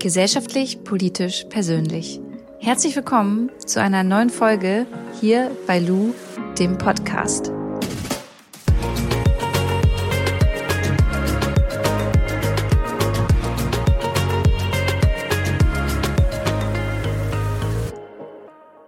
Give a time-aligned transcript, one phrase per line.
[0.00, 2.22] Gesellschaftlich, politisch, persönlich.
[2.58, 4.86] Herzlich willkommen zu einer neuen Folge
[5.20, 6.14] hier bei Lou,
[6.58, 7.52] dem Podcast.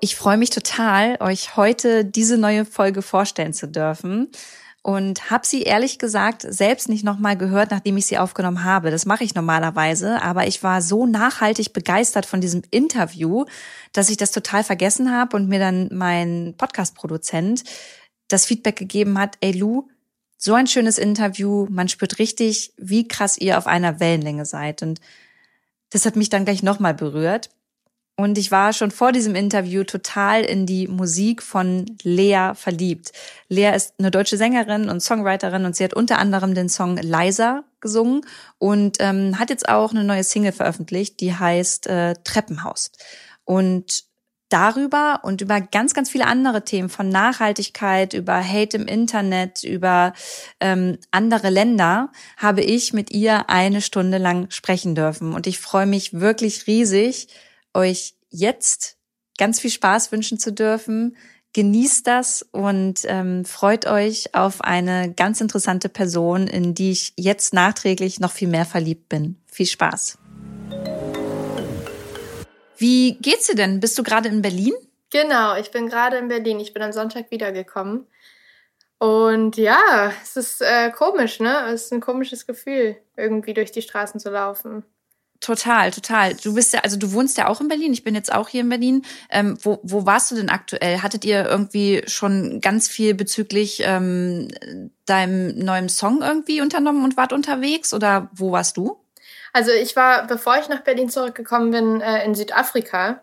[0.00, 4.30] Ich freue mich total, euch heute diese neue Folge vorstellen zu dürfen
[4.82, 8.90] und habe sie ehrlich gesagt selbst nicht nochmal gehört, nachdem ich sie aufgenommen habe.
[8.90, 13.44] Das mache ich normalerweise, aber ich war so nachhaltig begeistert von diesem Interview,
[13.92, 17.62] dass ich das total vergessen habe und mir dann mein Podcast-Produzent
[18.28, 19.88] das Feedback gegeben hat, ey Lou,
[20.36, 24.82] so ein schönes Interview, man spürt richtig, wie krass ihr auf einer Wellenlänge seid.
[24.82, 25.00] Und
[25.90, 27.50] das hat mich dann gleich nochmal berührt.
[28.16, 33.12] Und ich war schon vor diesem Interview total in die Musik von Lea verliebt.
[33.48, 37.64] Lea ist eine deutsche Sängerin und Songwriterin und sie hat unter anderem den Song Leiser
[37.80, 38.20] gesungen
[38.58, 42.92] und ähm, hat jetzt auch eine neue Single veröffentlicht, die heißt äh, Treppenhaus.
[43.44, 44.04] Und
[44.52, 50.12] darüber und über ganz, ganz viele andere Themen von Nachhaltigkeit, über Hate im Internet, über
[50.60, 55.32] ähm, andere Länder habe ich mit ihr eine Stunde lang sprechen dürfen.
[55.32, 57.28] Und ich freue mich wirklich riesig,
[57.74, 58.96] euch jetzt
[59.38, 61.16] ganz viel Spaß wünschen zu dürfen.
[61.54, 67.52] Genießt das und ähm, freut euch auf eine ganz interessante Person, in die ich jetzt
[67.52, 69.36] nachträglich noch viel mehr verliebt bin.
[69.46, 70.18] Viel Spaß.
[72.78, 73.80] Wie geht's dir denn?
[73.80, 74.72] Bist du gerade in Berlin?
[75.10, 76.58] Genau, ich bin gerade in Berlin.
[76.58, 78.06] Ich bin am Sonntag wiedergekommen.
[78.98, 81.66] Und ja, es ist äh, komisch, ne?
[81.66, 84.84] Es ist ein komisches Gefühl, irgendwie durch die Straßen zu laufen.
[85.42, 86.34] Total, total.
[86.34, 87.92] Du bist ja, also du wohnst ja auch in Berlin.
[87.92, 89.02] Ich bin jetzt auch hier in Berlin.
[89.28, 91.02] Ähm, wo, wo warst du denn aktuell?
[91.02, 94.46] Hattet ihr irgendwie schon ganz viel bezüglich ähm,
[95.04, 97.92] deinem neuen Song irgendwie unternommen und wart unterwegs?
[97.92, 99.04] Oder wo warst du?
[99.52, 103.20] Also ich war, bevor ich nach Berlin zurückgekommen bin, äh, in Südafrika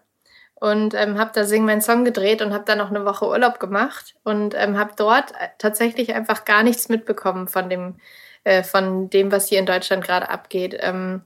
[0.56, 3.62] und ähm, habe da Sing mein Song gedreht und habe dann noch eine Woche Urlaub
[3.62, 7.96] gemacht und ähm, habe dort tatsächlich einfach gar nichts mitbekommen von dem,
[8.44, 10.78] äh, von dem, was hier in Deutschland gerade abgeht.
[10.81, 11.22] Ähm,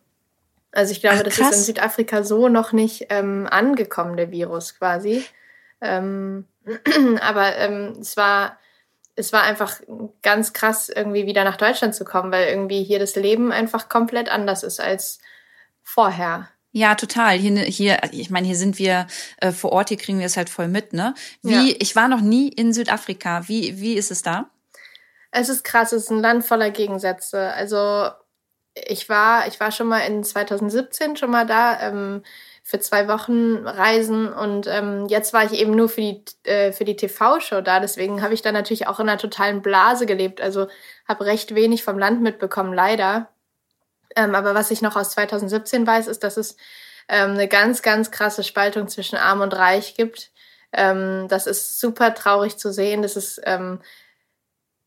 [0.73, 4.77] also ich glaube, Ach, das ist in Südafrika so noch nicht ähm, angekommen, der Virus
[4.77, 5.23] quasi.
[5.81, 6.45] Ähm,
[7.21, 8.57] aber ähm, es war
[9.15, 9.79] es war einfach
[10.23, 14.29] ganz krass, irgendwie wieder nach Deutschland zu kommen, weil irgendwie hier das Leben einfach komplett
[14.29, 15.19] anders ist als
[15.83, 16.49] vorher.
[16.71, 17.37] Ja, total.
[17.37, 19.05] Hier, hier, ich meine, hier sind wir
[19.37, 21.13] äh, vor Ort, hier kriegen wir es halt voll mit, ne?
[21.43, 21.75] Wie, ja.
[21.79, 23.47] ich war noch nie in Südafrika.
[23.47, 24.49] Wie, wie ist es da?
[25.29, 27.53] Es ist krass, es ist ein Land voller Gegensätze.
[27.53, 28.09] Also
[28.75, 32.23] ich war, ich war schon mal in 2017 schon mal da ähm,
[32.63, 36.85] für zwei Wochen reisen und ähm, jetzt war ich eben nur für die äh, für
[36.85, 37.79] die TV-Show da.
[37.79, 40.41] Deswegen habe ich da natürlich auch in einer totalen Blase gelebt.
[40.41, 40.67] Also
[41.07, 43.29] habe recht wenig vom Land mitbekommen, leider.
[44.15, 46.55] Ähm, aber was ich noch aus 2017 weiß, ist, dass es
[47.09, 50.31] ähm, eine ganz, ganz krasse Spaltung zwischen Arm und Reich gibt.
[50.71, 53.01] Ähm, das ist super traurig zu sehen.
[53.01, 53.81] Das ist ähm,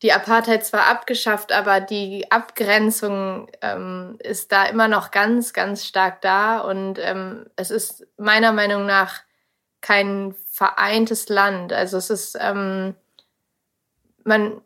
[0.03, 6.21] die Apartheid zwar abgeschafft, aber die Abgrenzung ähm, ist da immer noch ganz, ganz stark
[6.21, 6.59] da.
[6.59, 9.21] Und ähm, es ist meiner Meinung nach
[9.81, 11.73] kein vereintes Land.
[11.73, 12.95] Also es ist, ähm,
[14.23, 14.61] man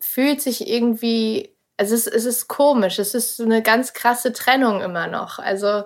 [0.00, 5.06] fühlt sich irgendwie, also es, es ist komisch, es ist eine ganz krasse Trennung immer
[5.06, 5.38] noch.
[5.38, 5.84] Also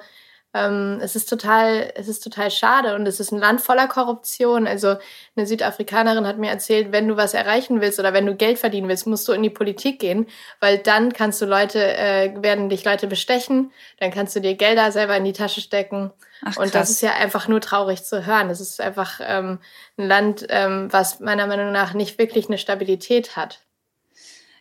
[0.55, 4.67] ähm, es ist total, es ist total schade und es ist ein Land voller Korruption.
[4.67, 4.97] Also
[5.37, 8.89] eine Südafrikanerin hat mir erzählt, wenn du was erreichen willst oder wenn du Geld verdienen
[8.89, 10.27] willst, musst du in die Politik gehen,
[10.61, 14.91] weil dann kannst du Leute, äh, werden dich Leute bestechen, dann kannst du dir Gelder
[14.91, 16.13] selber in die Tasche stecken.
[16.43, 18.49] Ach, und das ist ja einfach nur traurig zu hören.
[18.49, 19.59] Es ist einfach ähm,
[19.99, 23.61] ein Land, ähm, was meiner Meinung nach nicht wirklich eine Stabilität hat.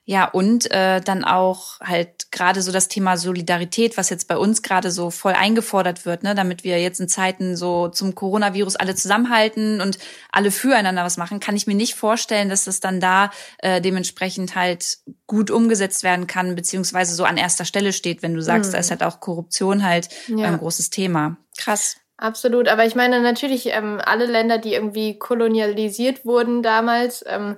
[0.09, 4.61] Ja, und äh, dann auch halt gerade so das Thema Solidarität, was jetzt bei uns
[4.61, 8.95] gerade so voll eingefordert wird, ne, damit wir jetzt in Zeiten so zum Coronavirus alle
[8.95, 9.99] zusammenhalten und
[10.31, 14.55] alle füreinander was machen, kann ich mir nicht vorstellen, dass das dann da äh, dementsprechend
[14.55, 18.75] halt gut umgesetzt werden kann, beziehungsweise so an erster Stelle steht, wenn du sagst, mhm.
[18.75, 20.47] da ist halt auch Korruption halt ja.
[20.47, 21.35] ein großes Thema.
[21.57, 21.97] Krass.
[22.15, 27.57] Absolut, aber ich meine natürlich, ähm, alle Länder, die irgendwie kolonialisiert wurden damals, ähm,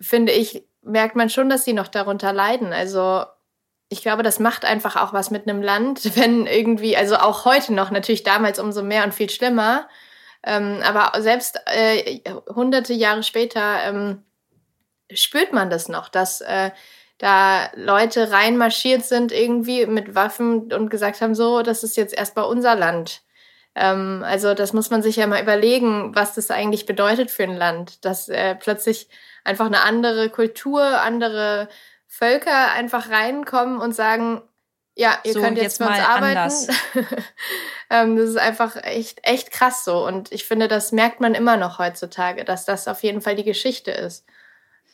[0.00, 2.72] finde ich, merkt man schon, dass sie noch darunter leiden.
[2.72, 3.24] Also
[3.88, 7.74] ich glaube, das macht einfach auch was mit einem Land, wenn irgendwie, also auch heute
[7.74, 9.88] noch, natürlich damals umso mehr und viel schlimmer,
[10.44, 12.20] ähm, aber selbst äh,
[12.54, 14.22] hunderte Jahre später ähm,
[15.12, 16.70] spürt man das noch, dass äh,
[17.18, 22.44] da Leute reinmarschiert sind irgendwie mit Waffen und gesagt haben, so, das ist jetzt erstmal
[22.46, 23.22] unser Land.
[23.74, 27.56] Ähm, also das muss man sich ja mal überlegen, was das eigentlich bedeutet für ein
[27.56, 29.08] Land, dass äh, plötzlich
[29.46, 31.68] einfach eine andere Kultur, andere
[32.06, 34.42] Völker einfach reinkommen und sagen,
[34.94, 36.52] Ja, ihr so, könnt jetzt, jetzt für uns arbeiten.
[37.90, 40.06] ähm, das ist einfach echt, echt krass so.
[40.06, 43.44] Und ich finde, das merkt man immer noch heutzutage, dass das auf jeden Fall die
[43.44, 44.24] Geschichte ist.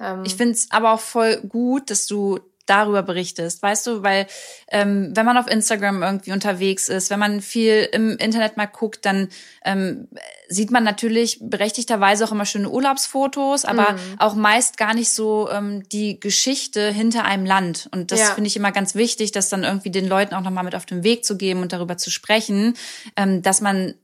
[0.01, 4.27] Ähm, ich finde es aber auch voll gut, dass du darüber berichtest, weißt du, weil
[4.71, 9.05] ähm, wenn man auf Instagram irgendwie unterwegs ist, wenn man viel im Internet mal guckt,
[9.05, 9.29] dann
[9.65, 10.09] ähm,
[10.49, 13.99] sieht man natürlich berechtigterweise auch immer schöne Urlaubsfotos, aber mhm.
[14.19, 17.89] auch meist gar nicht so ähm, die Geschichte hinter einem Land.
[17.93, 18.27] Und das ja.
[18.35, 21.05] finde ich immer ganz wichtig, das dann irgendwie den Leuten auch nochmal mit auf den
[21.05, 22.75] Weg zu geben und darüber zu sprechen,
[23.17, 23.95] ähm, dass man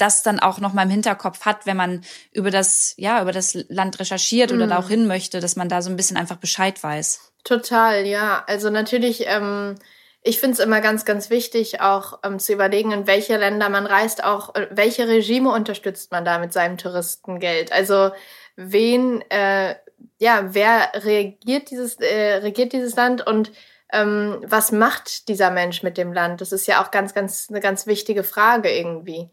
[0.00, 2.02] das dann auch noch mal im Hinterkopf hat, wenn man
[2.32, 4.84] über das, ja, über das Land recherchiert oder da mhm.
[4.84, 7.32] auch hin möchte, dass man da so ein bisschen einfach Bescheid weiß.
[7.44, 8.44] Total, ja.
[8.46, 9.76] Also natürlich, ähm,
[10.22, 13.86] ich finde es immer ganz, ganz wichtig, auch ähm, zu überlegen, in welche Länder man
[13.86, 17.72] reist, auch äh, welche Regime unterstützt man da mit seinem Touristengeld.
[17.72, 18.10] Also
[18.56, 19.76] wen, äh,
[20.18, 23.50] ja, wer regiert dieses, äh, regiert dieses Land und
[23.92, 26.40] ähm, was macht dieser Mensch mit dem Land?
[26.40, 29.30] Das ist ja auch ganz, ganz eine ganz wichtige Frage irgendwie.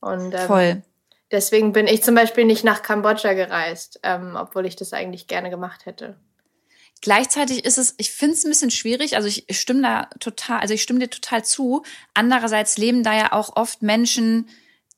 [0.00, 0.82] Und ähm, Voll.
[1.30, 5.50] deswegen bin ich zum Beispiel nicht nach Kambodscha gereist, ähm, obwohl ich das eigentlich gerne
[5.50, 6.16] gemacht hätte.
[7.02, 10.74] Gleichzeitig ist es, ich finde es ein bisschen schwierig, also ich stimme da total, also
[10.74, 11.82] ich stimme dir total zu.
[12.12, 14.48] Andererseits leben da ja auch oft Menschen,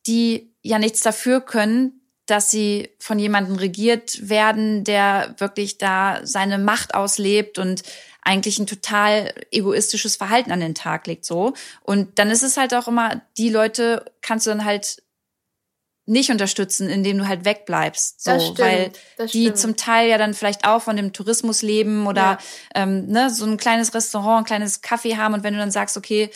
[0.06, 6.58] die ja nichts dafür können, dass sie von jemandem regiert werden, der wirklich da seine
[6.58, 7.82] Macht auslebt und
[8.22, 11.54] eigentlich ein total egoistisches Verhalten an den Tag legt, so.
[11.82, 15.02] Und dann ist es halt auch immer, die Leute kannst du dann halt
[16.04, 18.22] nicht unterstützen, indem du halt wegbleibst.
[18.22, 19.58] So, das stimmt, weil das die stimmt.
[19.58, 22.38] zum Teil ja dann vielleicht auch von dem Tourismus leben oder ja.
[22.74, 25.96] ähm, ne, so ein kleines Restaurant, ein kleines Kaffee haben und wenn du dann sagst,
[25.96, 26.30] okay,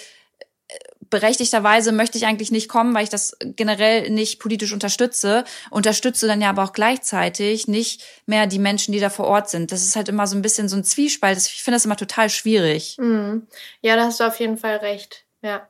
[1.10, 6.40] berechtigterweise möchte ich eigentlich nicht kommen, weil ich das generell nicht politisch unterstütze, unterstütze dann
[6.40, 9.72] ja aber auch gleichzeitig nicht mehr die Menschen, die da vor Ort sind.
[9.72, 11.38] Das ist halt immer so ein bisschen so ein Zwiespalt.
[11.38, 12.96] Ich finde das immer total schwierig.
[12.98, 13.46] Mhm.
[13.80, 15.24] Ja, da hast du auf jeden Fall recht.
[15.42, 15.68] Ja.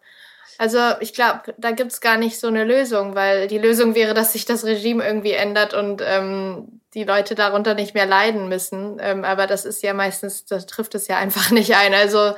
[0.58, 4.32] Also ich glaube, da gibt's gar nicht so eine Lösung, weil die Lösung wäre, dass
[4.32, 8.96] sich das Regime irgendwie ändert und ähm, die Leute darunter nicht mehr leiden müssen.
[9.00, 11.92] Ähm, aber das ist ja meistens, das trifft es ja einfach nicht ein.
[11.92, 12.34] Also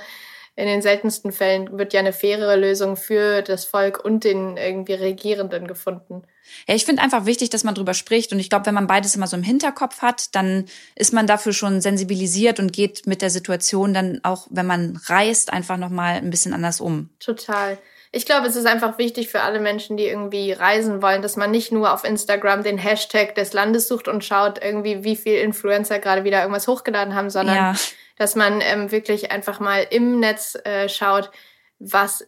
[0.59, 4.95] in den seltensten Fällen wird ja eine faire Lösung für das Volk und den irgendwie
[4.95, 6.25] Regierenden gefunden.
[6.67, 8.33] Ja, ich finde einfach wichtig, dass man drüber spricht.
[8.33, 10.65] Und ich glaube, wenn man beides immer so im Hinterkopf hat, dann
[10.97, 15.53] ist man dafür schon sensibilisiert und geht mit der Situation dann auch, wenn man reist,
[15.53, 17.09] einfach nochmal ein bisschen anders um.
[17.21, 17.79] Total.
[18.11, 21.53] Ich glaube, es ist einfach wichtig für alle Menschen, die irgendwie reisen wollen, dass man
[21.53, 26.01] nicht nur auf Instagram den Hashtag des Landes sucht und schaut irgendwie, wie viel Influencer
[26.01, 27.75] gerade wieder irgendwas hochgeladen haben, sondern ja.
[28.19, 31.31] Dass man ähm, wirklich einfach mal im Netz äh, schaut,
[31.79, 32.27] was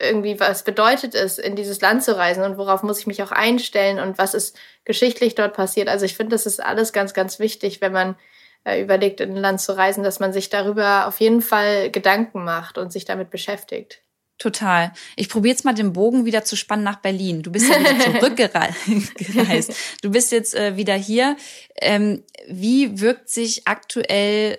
[0.00, 3.32] irgendwie was bedeutet es, in dieses Land zu reisen und worauf muss ich mich auch
[3.32, 5.88] einstellen und was ist geschichtlich dort passiert.
[5.88, 8.16] Also ich finde, das ist alles ganz, ganz wichtig, wenn man
[8.64, 12.44] äh, überlegt, in ein Land zu reisen, dass man sich darüber auf jeden Fall Gedanken
[12.44, 14.02] macht und sich damit beschäftigt.
[14.38, 14.92] Total.
[15.16, 17.42] Ich probiere jetzt mal den Bogen wieder zu spannen nach Berlin.
[17.42, 19.74] Du bist ja wieder zurückgereist.
[20.02, 21.36] Du bist jetzt äh, wieder hier.
[21.74, 24.58] Ähm, wie wirkt sich aktuell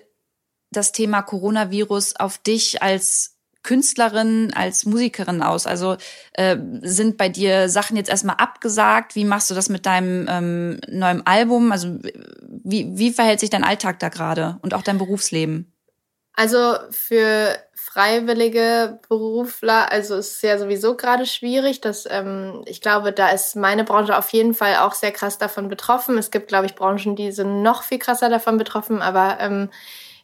[0.70, 5.66] das Thema Coronavirus auf dich als Künstlerin, als Musikerin aus?
[5.66, 5.96] Also
[6.32, 9.14] äh, sind bei dir Sachen jetzt erstmal abgesagt?
[9.14, 11.72] Wie machst du das mit deinem ähm, neuen Album?
[11.72, 11.98] Also
[12.42, 15.72] wie, wie verhält sich dein Alltag da gerade und auch dein Berufsleben?
[16.34, 21.80] Also für freiwillige Berufler, also ist ja sowieso gerade schwierig.
[21.80, 25.68] Dass, ähm, ich glaube, da ist meine Branche auf jeden Fall auch sehr krass davon
[25.68, 26.16] betroffen.
[26.16, 29.70] Es gibt, glaube ich, Branchen, die sind noch viel krasser davon betroffen, aber ähm,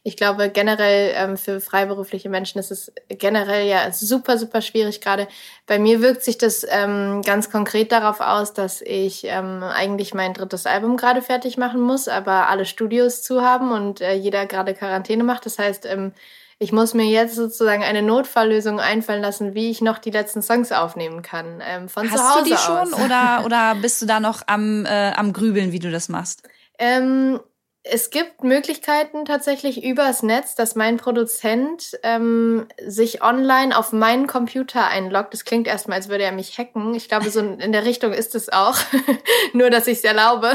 [0.07, 5.27] ich glaube generell ähm, für freiberufliche Menschen ist es generell ja super, super schwierig gerade.
[5.65, 10.33] Bei mir wirkt sich das ähm, ganz konkret darauf aus, dass ich ähm, eigentlich mein
[10.33, 14.73] drittes Album gerade fertig machen muss, aber alle Studios zu haben und äh, jeder gerade
[14.73, 15.45] Quarantäne macht.
[15.45, 16.13] Das heißt, ähm,
[16.57, 20.71] ich muss mir jetzt sozusagen eine Notfalllösung einfallen lassen, wie ich noch die letzten Songs
[20.71, 21.61] aufnehmen kann.
[21.67, 23.03] Ähm, von Hast zu Hause du die schon aus.
[23.03, 26.43] oder, oder bist du da noch am, äh, am Grübeln, wie du das machst?
[26.79, 27.41] Ähm,
[27.89, 34.87] es gibt Möglichkeiten tatsächlich übers Netz, dass mein Produzent ähm, sich online auf meinen Computer
[34.87, 35.33] einloggt.
[35.33, 36.93] Das klingt erstmal, als würde er mich hacken.
[36.93, 38.77] Ich glaube, so in der Richtung ist es auch.
[39.53, 40.53] Nur, dass ich es erlaube.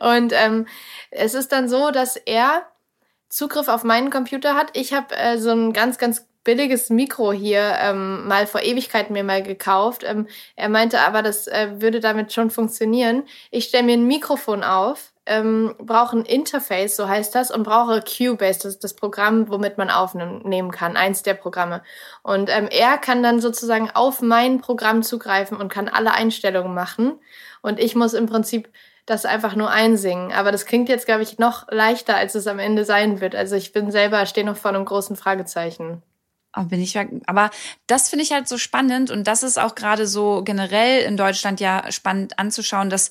[0.00, 0.66] Und ähm,
[1.10, 2.66] es ist dann so, dass er
[3.28, 4.70] Zugriff auf meinen Computer hat.
[4.74, 9.24] Ich habe äh, so ein ganz, ganz billiges Mikro hier ähm, mal vor Ewigkeiten mir
[9.24, 10.04] mal gekauft.
[10.06, 13.24] Ähm, er meinte aber, das äh, würde damit schon funktionieren.
[13.50, 18.02] Ich stelle mir ein Mikrofon auf, ähm, brauche ein Interface, so heißt das, und brauche
[18.02, 21.82] Cubase, das ist das Programm, womit man aufnehmen kann, eins der Programme.
[22.22, 27.18] Und ähm, er kann dann sozusagen auf mein Programm zugreifen und kann alle Einstellungen machen.
[27.62, 28.68] Und ich muss im Prinzip
[29.06, 30.32] das einfach nur einsingen.
[30.32, 33.34] Aber das klingt jetzt, glaube ich, noch leichter, als es am Ende sein wird.
[33.34, 36.02] Also ich bin selber, stehe noch vor einem großen Fragezeichen.
[36.56, 36.96] Oh, bin ich
[37.26, 37.50] aber
[37.86, 41.58] das finde ich halt so spannend und das ist auch gerade so generell in Deutschland
[41.60, 43.10] ja spannend anzuschauen, dass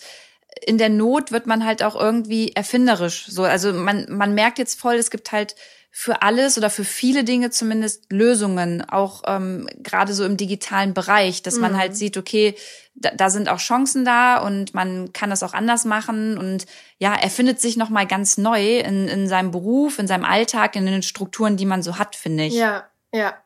[0.65, 3.25] in der Not wird man halt auch irgendwie erfinderisch.
[3.27, 5.55] So, also man man merkt jetzt voll, es gibt halt
[5.95, 11.43] für alles oder für viele Dinge zumindest Lösungen, auch ähm, gerade so im digitalen Bereich,
[11.43, 11.61] dass mhm.
[11.61, 11.95] man halt mhm.
[11.95, 12.55] sieht, okay,
[12.95, 16.65] da, da sind auch Chancen da und man kann das auch anders machen und
[16.97, 20.75] ja, er findet sich noch mal ganz neu in, in seinem Beruf, in seinem Alltag,
[20.75, 22.55] in den Strukturen, die man so hat, finde ich.
[22.55, 23.37] Ja, ja.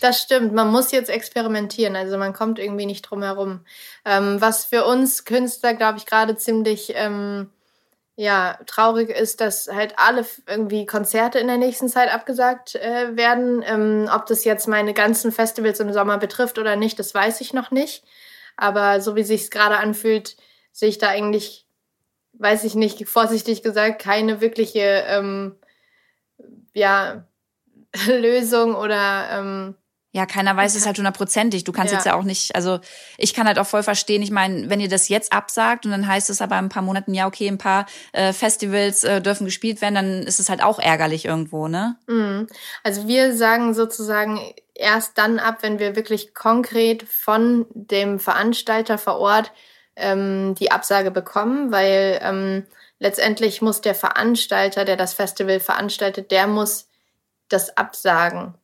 [0.00, 0.54] Das stimmt.
[0.54, 1.94] Man muss jetzt experimentieren.
[1.94, 3.60] Also man kommt irgendwie nicht drum herum.
[4.06, 7.50] Ähm, was für uns Künstler, glaube ich, gerade ziemlich ähm,
[8.16, 13.62] ja, traurig ist, dass halt alle irgendwie Konzerte in der nächsten Zeit abgesagt äh, werden.
[13.66, 17.52] Ähm, ob das jetzt meine ganzen Festivals im Sommer betrifft oder nicht, das weiß ich
[17.52, 18.04] noch nicht.
[18.56, 20.36] Aber so wie sich's gerade anfühlt,
[20.72, 21.66] sehe ich da eigentlich,
[22.34, 25.56] weiß ich nicht, vorsichtig gesagt, keine wirkliche ähm,
[26.74, 27.24] ja,
[28.06, 29.74] Lösung oder ähm,
[30.12, 31.62] ja, keiner weiß es halt hundertprozentig.
[31.62, 31.98] Du kannst ja.
[31.98, 32.80] jetzt ja auch nicht, also
[33.16, 36.06] ich kann halt auch voll verstehen, ich meine, wenn ihr das jetzt absagt und dann
[36.06, 39.44] heißt es aber in ein paar Monaten, ja, okay, ein paar äh, Festivals äh, dürfen
[39.44, 41.96] gespielt werden, dann ist es halt auch ärgerlich irgendwo, ne?
[42.08, 42.48] Mhm.
[42.82, 44.40] Also wir sagen sozusagen
[44.74, 49.52] erst dann ab, wenn wir wirklich konkret von dem Veranstalter vor Ort
[49.94, 52.66] ähm, die Absage bekommen, weil ähm,
[52.98, 56.89] letztendlich muss der Veranstalter, der das Festival veranstaltet, der muss
[57.52, 58.54] das absagen.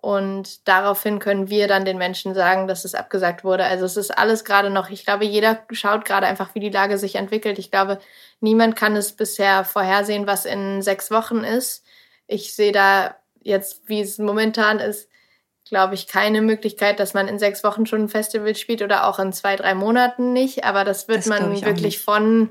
[0.00, 3.64] Und daraufhin können wir dann den Menschen sagen, dass es abgesagt wurde.
[3.64, 6.98] Also es ist alles gerade noch, ich glaube, jeder schaut gerade einfach, wie die Lage
[6.98, 7.58] sich entwickelt.
[7.58, 7.98] Ich glaube,
[8.40, 11.84] niemand kann es bisher vorhersehen, was in sechs Wochen ist.
[12.28, 15.08] Ich sehe da jetzt, wie es momentan ist,
[15.64, 19.18] glaube ich, keine Möglichkeit, dass man in sechs Wochen schon ein Festival spielt oder auch
[19.18, 20.64] in zwei, drei Monaten nicht.
[20.64, 22.50] Aber das wird das man wirklich von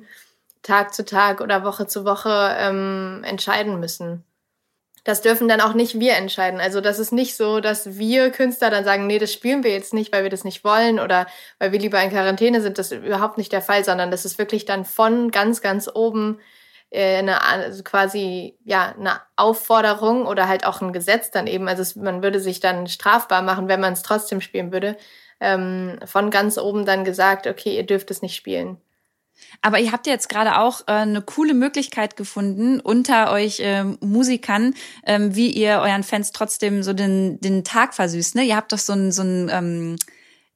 [0.63, 4.25] Tag zu Tag oder Woche zu Woche ähm, entscheiden müssen
[5.08, 6.60] das dürfen dann auch nicht wir entscheiden.
[6.60, 9.94] Also das ist nicht so, dass wir Künstler dann sagen, nee, das spielen wir jetzt
[9.94, 11.28] nicht, weil wir das nicht wollen oder
[11.60, 12.78] weil wir lieber in Quarantäne sind.
[12.78, 16.42] Das ist überhaupt nicht der Fall, sondern das ist wirklich dann von ganz, ganz oben
[16.90, 21.70] äh, eine also quasi ja eine Aufforderung oder halt auch ein Gesetz dann eben.
[21.70, 24.98] Also es, man würde sich dann strafbar machen, wenn man es trotzdem spielen würde.
[25.40, 28.82] Ähm, von ganz oben dann gesagt, okay, ihr dürft es nicht spielen.
[29.62, 33.84] Aber ihr habt ja jetzt gerade auch äh, eine coole Möglichkeit gefunden unter euch äh,
[33.84, 34.74] Musikern,
[35.06, 38.36] ähm, wie ihr euren Fans trotzdem so den, den Tag versüßt.
[38.36, 38.44] Ne?
[38.44, 39.96] Ihr habt doch so ein, so ein ähm,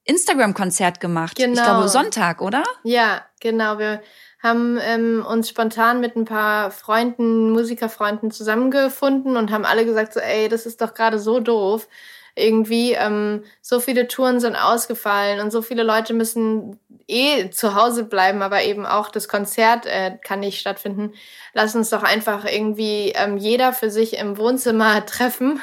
[0.06, 1.38] Instagram-Konzert gemacht.
[1.38, 1.54] Genau.
[1.54, 2.64] Ich glaube Sonntag, oder?
[2.84, 3.78] Ja, genau.
[3.78, 4.02] Wir
[4.42, 10.20] haben ähm, uns spontan mit ein paar Freunden, Musikerfreunden zusammengefunden und haben alle gesagt so,
[10.20, 11.88] ey, das ist doch gerade so doof
[12.36, 18.06] irgendwie ähm, so viele Touren sind ausgefallen und so viele Leute müssen eh zu Hause
[18.06, 21.14] bleiben, aber eben auch das Konzert äh, kann nicht stattfinden.
[21.54, 25.60] Lass uns doch einfach irgendwie ähm, jeder für sich im Wohnzimmer treffen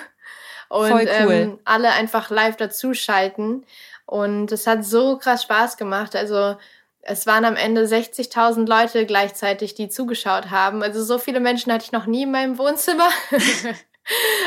[0.69, 1.09] und cool.
[1.09, 3.65] ähm, alle einfach live dazuschalten.
[4.05, 6.17] Und es hat so krass Spaß gemacht.
[6.17, 6.57] Also
[7.01, 10.83] es waren am Ende 60.000 Leute gleichzeitig, die zugeschaut haben.
[10.83, 13.09] Also so viele Menschen hatte ich noch nie in meinem Wohnzimmer.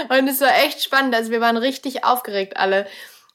[0.10, 1.16] Und es war echt spannend.
[1.16, 2.88] Also wir waren richtig aufgeregt alle.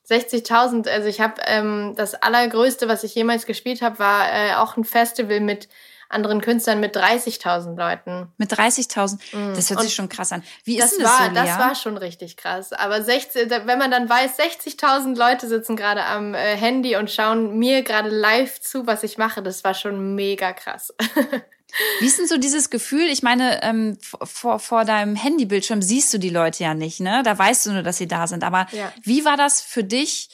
[0.08, 4.76] 60.000, also ich habe ähm, das allergrößte, was ich jemals gespielt habe, war äh, auch
[4.76, 5.68] ein Festival mit
[6.08, 8.32] anderen Künstlern mit 30.000 Leuten.
[8.36, 9.18] Mit 30.000?
[9.32, 9.54] Mm.
[9.54, 10.42] Das hört sich schon krass an.
[10.64, 11.34] Wie das ist das war, so?
[11.34, 12.72] Das war schon richtig krass.
[12.72, 17.58] Aber 60, wenn man dann weiß, 60.000 Leute sitzen gerade am äh, Handy und schauen
[17.58, 20.94] mir gerade live zu, was ich mache, das war schon mega krass.
[22.00, 23.08] Wie ist denn so dieses Gefühl?
[23.08, 27.22] Ich meine, ähm, vor, vor deinem Handybildschirm siehst du die Leute ja nicht, ne?
[27.24, 28.44] Da weißt du nur, dass sie da sind.
[28.44, 28.92] Aber ja.
[29.02, 30.28] wie war das für dich,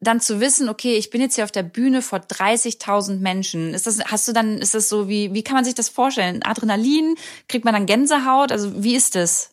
[0.00, 3.74] dann zu wissen, okay, ich bin jetzt hier auf der Bühne vor 30.000 Menschen?
[3.74, 6.42] Ist das, hast du dann, ist das so wie, wie kann man sich das vorstellen?
[6.44, 7.16] Adrenalin?
[7.48, 8.52] Kriegt man dann Gänsehaut?
[8.52, 9.50] Also wie ist das?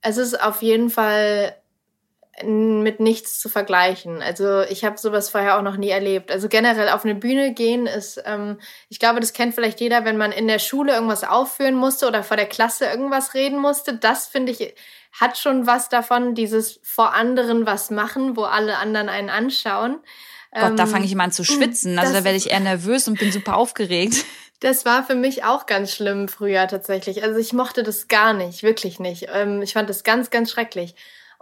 [0.00, 1.56] Es ist auf jeden Fall
[2.42, 4.20] mit nichts zu vergleichen.
[4.20, 6.32] Also ich habe sowas vorher auch noch nie erlebt.
[6.32, 10.16] Also generell auf eine Bühne gehen ist, ähm, ich glaube, das kennt vielleicht jeder, wenn
[10.16, 13.96] man in der Schule irgendwas aufführen musste oder vor der Klasse irgendwas reden musste.
[13.96, 14.74] Das finde ich
[15.12, 20.00] hat schon was davon, dieses vor anderen was machen, wo alle anderen einen anschauen.
[20.52, 21.98] Gott, ähm, da fange ich immer an zu schwitzen.
[21.98, 24.24] Also da werde ich eher nervös und bin super aufgeregt.
[24.60, 27.22] Das war für mich auch ganz schlimm früher tatsächlich.
[27.22, 29.26] Also ich mochte das gar nicht, wirklich nicht.
[29.30, 30.94] Ähm, ich fand das ganz, ganz schrecklich.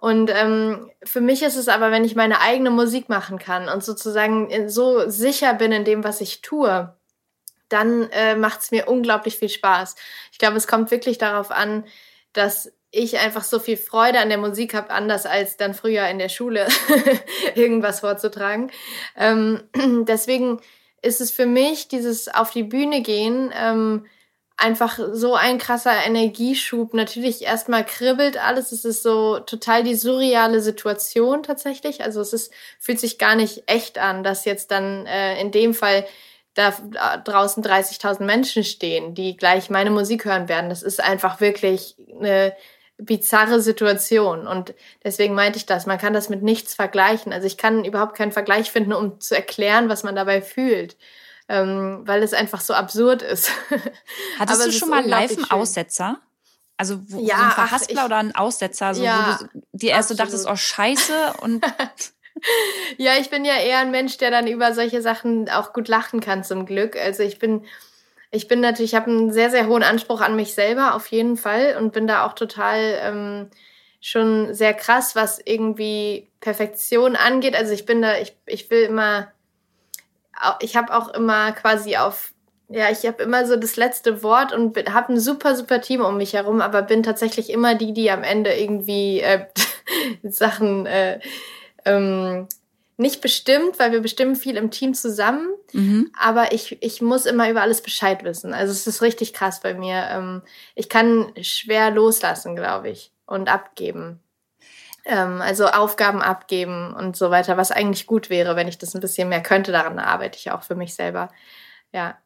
[0.02, 3.84] Und ähm, für mich ist es aber, wenn ich meine eigene Musik machen kann und
[3.84, 6.92] sozusagen so sicher bin in dem, was ich tue,
[7.68, 9.94] dann äh, macht es mir unglaublich viel Spaß.
[10.32, 11.84] Ich glaube, es kommt wirklich darauf an,
[12.32, 16.18] dass ich einfach so viel Freude an der Musik habe, anders als dann früher in
[16.18, 16.66] der Schule
[17.54, 18.72] irgendwas vorzutragen.
[19.16, 19.62] Ähm,
[20.08, 20.60] deswegen
[21.00, 24.06] ist es für mich dieses auf die Bühne gehen ähm,
[24.56, 26.94] einfach so ein krasser Energieschub.
[26.94, 28.72] Natürlich erstmal kribbelt alles.
[28.72, 32.02] Es ist so total die surreale Situation tatsächlich.
[32.02, 35.74] Also es ist, fühlt sich gar nicht echt an, dass jetzt dann äh, in dem
[35.74, 36.06] Fall
[36.54, 36.70] da
[37.24, 40.68] draußen 30.000 Menschen stehen, die gleich meine Musik hören werden.
[40.68, 42.54] Das ist einfach wirklich eine
[42.98, 44.46] bizarre Situation.
[44.46, 45.86] Und deswegen meinte ich das.
[45.86, 47.32] Man kann das mit nichts vergleichen.
[47.32, 50.96] Also ich kann überhaupt keinen Vergleich finden, um zu erklären, was man dabei fühlt
[51.52, 53.50] ähm, weil es einfach so absurd ist.
[54.38, 56.18] Hattest Aber du schon mal live einen Aussetzer?
[56.78, 59.62] Also wo, ja, so ein Verhaspler ach, ich, oder ein Aussetzer, so, ja, wo du
[59.74, 61.62] dir erst so dachtest, oh scheiße und
[62.96, 66.20] ja, ich bin ja eher ein Mensch, der dann über solche Sachen auch gut lachen
[66.20, 66.96] kann, zum Glück.
[66.96, 67.66] Also ich bin,
[68.30, 71.36] ich bin natürlich, ich habe einen sehr, sehr hohen Anspruch an mich selber, auf jeden
[71.36, 73.50] Fall, und bin da auch total ähm,
[74.00, 77.54] schon sehr krass, was irgendwie Perfektion angeht.
[77.54, 79.30] Also ich bin da, ich, ich will immer
[80.60, 82.32] ich habe auch immer quasi auf,
[82.68, 86.16] ja, ich habe immer so das letzte Wort und habe ein super, super Team um
[86.16, 89.46] mich herum, aber bin tatsächlich immer die, die am Ende irgendwie äh,
[90.22, 91.20] Sachen äh,
[91.84, 92.48] ähm,
[92.96, 96.10] nicht bestimmt, weil wir bestimmen viel im Team zusammen, mhm.
[96.18, 98.54] aber ich, ich muss immer über alles Bescheid wissen.
[98.54, 100.06] Also es ist richtig krass bei mir.
[100.10, 100.42] Ähm,
[100.74, 104.20] ich kann schwer loslassen, glaube ich, und abgeben.
[105.04, 109.00] Ähm, also Aufgaben abgeben und so weiter, was eigentlich gut wäre, wenn ich das ein
[109.00, 109.72] bisschen mehr könnte.
[109.72, 111.30] Daran arbeite ich auch für mich selber.
[111.92, 112.18] Ja.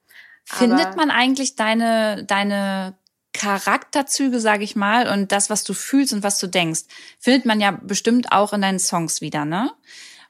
[0.45, 2.95] Findet Aber, man eigentlich deine, deine
[3.33, 6.83] Charakterzüge, sage ich mal, und das, was du fühlst und was du denkst,
[7.19, 9.73] findet man ja bestimmt auch in deinen Songs wieder, ne?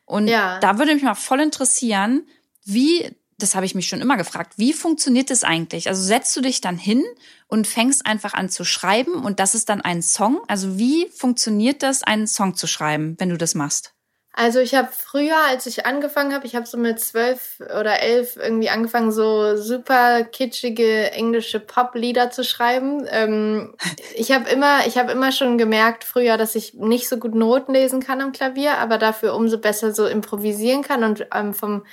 [0.04, 0.58] Und ja.
[0.60, 2.26] da würde mich mal voll interessieren,
[2.64, 5.88] wie das habe ich mich schon immer gefragt, wie funktioniert das eigentlich?
[5.88, 7.04] Also setzt du dich dann hin
[7.48, 10.40] und fängst einfach an zu schreiben und das ist dann ein Song?
[10.48, 13.92] Also wie funktioniert das, einen Song zu schreiben, wenn du das machst?
[14.38, 18.36] Also ich habe früher, als ich angefangen habe, ich habe so mit zwölf oder elf
[18.36, 23.06] irgendwie angefangen, so super kitschige englische Pop-Lieder zu schreiben.
[23.10, 23.74] Ähm,
[24.14, 27.72] ich habe immer, ich habe immer schon gemerkt früher, dass ich nicht so gut Noten
[27.72, 31.84] lesen kann am Klavier, aber dafür umso besser so improvisieren kann und ähm, vom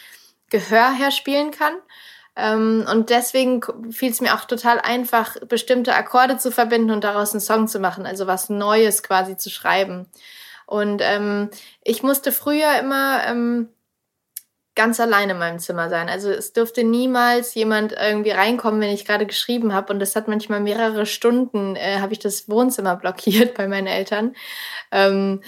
[0.53, 1.73] Gehör her spielen kann.
[2.35, 7.31] Ähm, und deswegen fiel es mir auch total einfach, bestimmte Akkorde zu verbinden und daraus
[7.31, 10.07] einen Song zu machen, also was Neues quasi zu schreiben.
[10.67, 11.49] Und ähm,
[11.83, 13.69] ich musste früher immer ähm,
[14.75, 16.07] ganz allein in meinem Zimmer sein.
[16.07, 19.91] Also es dürfte niemals jemand irgendwie reinkommen, wenn ich gerade geschrieben habe.
[19.91, 24.35] Und das hat manchmal mehrere Stunden, äh, habe ich das Wohnzimmer blockiert bei meinen Eltern.
[24.91, 25.41] Ähm,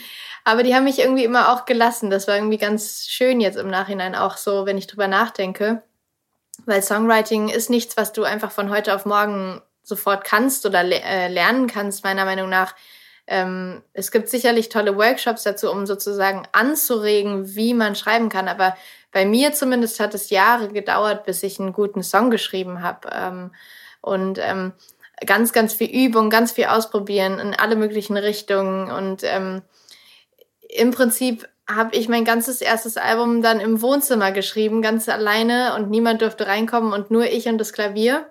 [0.45, 2.11] aber die haben mich irgendwie immer auch gelassen.
[2.11, 5.81] Das war irgendwie ganz schön jetzt im Nachhinein auch so, wenn ich drüber nachdenke.
[6.65, 11.01] Weil Songwriting ist nichts, was du einfach von heute auf morgen sofort kannst oder le
[11.01, 12.75] äh, lernen kannst, meiner Meinung nach.
[13.27, 18.47] Ähm, es gibt sicherlich tolle Workshops dazu, um sozusagen anzuregen, wie man schreiben kann.
[18.47, 18.77] Aber
[19.11, 23.09] bei mir zumindest hat es Jahre gedauert, bis ich einen guten Song geschrieben habe.
[23.11, 23.51] Ähm,
[24.01, 24.73] und ähm,
[25.25, 28.91] ganz, ganz viel Übung, ganz viel ausprobieren in alle möglichen Richtungen.
[28.91, 29.63] Und ähm,
[30.75, 35.89] im Prinzip habe ich mein ganzes erstes Album dann im Wohnzimmer geschrieben, ganz alleine und
[35.89, 38.29] niemand durfte reinkommen und nur ich und das Klavier.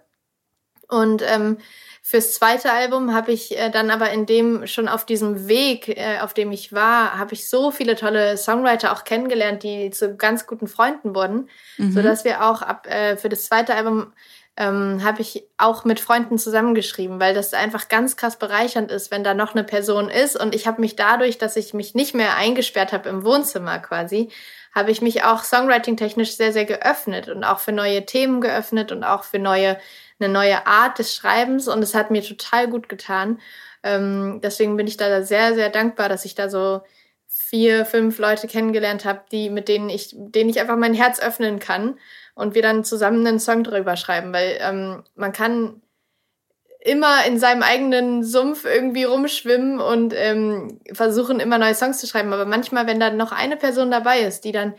[0.89, 1.59] Und ähm,
[2.07, 6.19] fürs zweite Album habe ich äh, dann aber in dem schon auf diesem Weg, äh,
[6.21, 10.47] auf dem ich war, habe ich so viele tolle Songwriter auch kennengelernt, die zu ganz
[10.47, 11.93] guten Freunden wurden, mhm.
[11.93, 14.13] so dass wir auch ab äh, für das zweite Album
[14.57, 19.25] ähm, habe ich auch mit Freunden zusammengeschrieben, weil das einfach ganz krass bereichernd ist, wenn
[19.25, 20.37] da noch eine Person ist.
[20.41, 24.31] Und ich habe mich dadurch, dass ich mich nicht mehr eingesperrt habe im Wohnzimmer quasi,
[24.73, 29.03] habe ich mich auch songwriting-technisch sehr, sehr geöffnet und auch für neue Themen geöffnet und
[29.03, 29.79] auch für neue,
[30.21, 31.67] eine neue Art des Schreibens.
[31.67, 33.41] Und es hat mir total gut getan.
[33.83, 36.83] Ähm, deswegen bin ich da sehr, sehr dankbar, dass ich da so
[37.27, 41.59] vier, fünf Leute kennengelernt habe, die, mit denen ich, denen ich einfach mein Herz öffnen
[41.59, 41.99] kann
[42.35, 45.81] und wir dann zusammen einen Song drüber schreiben, weil ähm, man kann
[46.81, 52.33] immer in seinem eigenen Sumpf irgendwie rumschwimmen und ähm, versuchen immer neue Songs zu schreiben.
[52.33, 54.75] Aber manchmal, wenn da noch eine Person dabei ist, die dann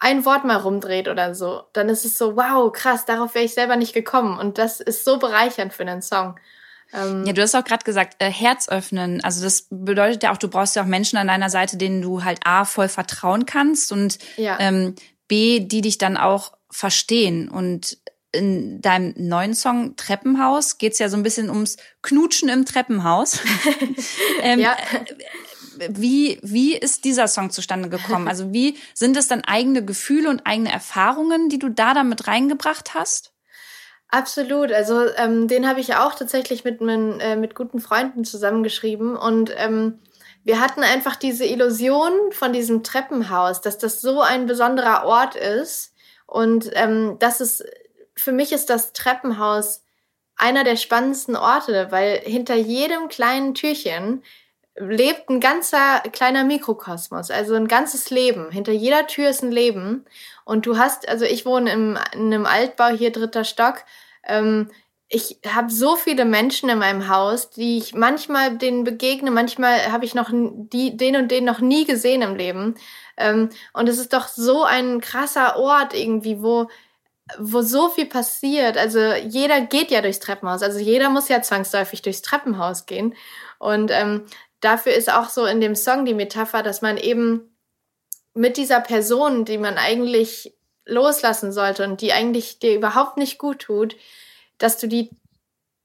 [0.00, 3.54] ein Wort mal rumdreht oder so, dann ist es so, wow, krass, darauf wäre ich
[3.54, 4.38] selber nicht gekommen.
[4.38, 6.38] Und das ist so bereichernd für einen Song.
[6.92, 9.22] Ähm, ja, du hast auch gerade gesagt, äh, Herz öffnen.
[9.22, 12.24] Also das bedeutet ja auch, du brauchst ja auch Menschen an deiner Seite, denen du
[12.24, 14.56] halt A, voll vertrauen kannst und ja.
[14.58, 14.96] ähm,
[15.28, 17.48] B, die dich dann auch verstehen.
[17.48, 17.98] Und
[18.32, 23.40] in deinem neuen Song Treppenhaus geht's ja so ein bisschen ums Knutschen im Treppenhaus.
[24.42, 24.76] ähm, ja.
[25.90, 28.28] Wie, wie ist dieser Song zustande gekommen?
[28.28, 32.94] Also wie sind es dann eigene Gefühle und eigene Erfahrungen, die du da damit reingebracht
[32.94, 33.32] hast?
[34.08, 34.72] Absolut.
[34.72, 39.52] Also ähm, den habe ich auch tatsächlich mit, mit, äh, mit guten Freunden zusammengeschrieben und
[39.56, 40.00] ähm,
[40.44, 45.92] wir hatten einfach diese Illusion von diesem Treppenhaus, dass das so ein besonderer Ort ist
[46.28, 47.64] und ähm, das ist,
[48.14, 49.82] für mich ist das Treppenhaus
[50.36, 54.22] einer der spannendsten Orte, weil hinter jedem kleinen Türchen
[54.76, 58.50] lebt ein ganzer kleiner Mikrokosmos, also ein ganzes Leben.
[58.50, 60.04] Hinter jeder Tür ist ein Leben.
[60.44, 63.84] Und du hast, also ich wohne im, in einem Altbau hier dritter Stock.
[64.22, 64.70] Ähm,
[65.10, 70.04] ich habe so viele Menschen in meinem Haus, die ich manchmal denen begegne, manchmal habe
[70.04, 72.74] ich noch die, den und den noch nie gesehen im Leben.
[73.16, 76.68] Ähm, und es ist doch so ein krasser Ort irgendwie, wo
[77.38, 78.78] wo so viel passiert.
[78.78, 80.62] Also jeder geht ja durchs Treppenhaus.
[80.62, 83.14] Also jeder muss ja zwangsläufig durchs Treppenhaus gehen.
[83.58, 84.24] Und ähm,
[84.60, 87.54] dafür ist auch so in dem Song die Metapher, dass man eben
[88.34, 90.54] mit dieser Person, die man eigentlich
[90.86, 93.94] loslassen sollte und die eigentlich dir überhaupt nicht gut tut,
[94.58, 95.10] dass du die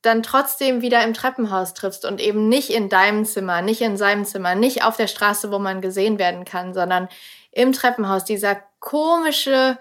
[0.01, 4.25] dann trotzdem wieder im Treppenhaus triffst und eben nicht in deinem Zimmer, nicht in seinem
[4.25, 7.07] Zimmer, nicht auf der Straße, wo man gesehen werden kann, sondern
[7.51, 9.77] im Treppenhaus, dieser komische,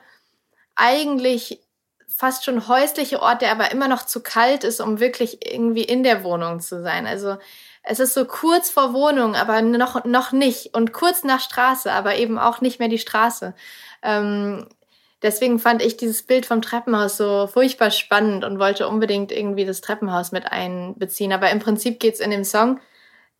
[0.77, 1.61] eigentlich
[2.09, 6.05] fast schon häusliche Ort, der aber immer noch zu kalt ist, um wirklich irgendwie in
[6.05, 7.07] der Wohnung zu sein.
[7.07, 7.37] Also
[7.83, 10.75] es ist so kurz vor Wohnung, aber noch, noch nicht.
[10.75, 13.55] Und kurz nach Straße, aber eben auch nicht mehr die Straße.
[14.03, 14.69] Ähm,
[15.23, 19.81] deswegen fand ich dieses Bild vom Treppenhaus so furchtbar spannend und wollte unbedingt irgendwie das
[19.81, 21.33] Treppenhaus mit einbeziehen.
[21.33, 22.81] Aber im Prinzip geht's in dem Song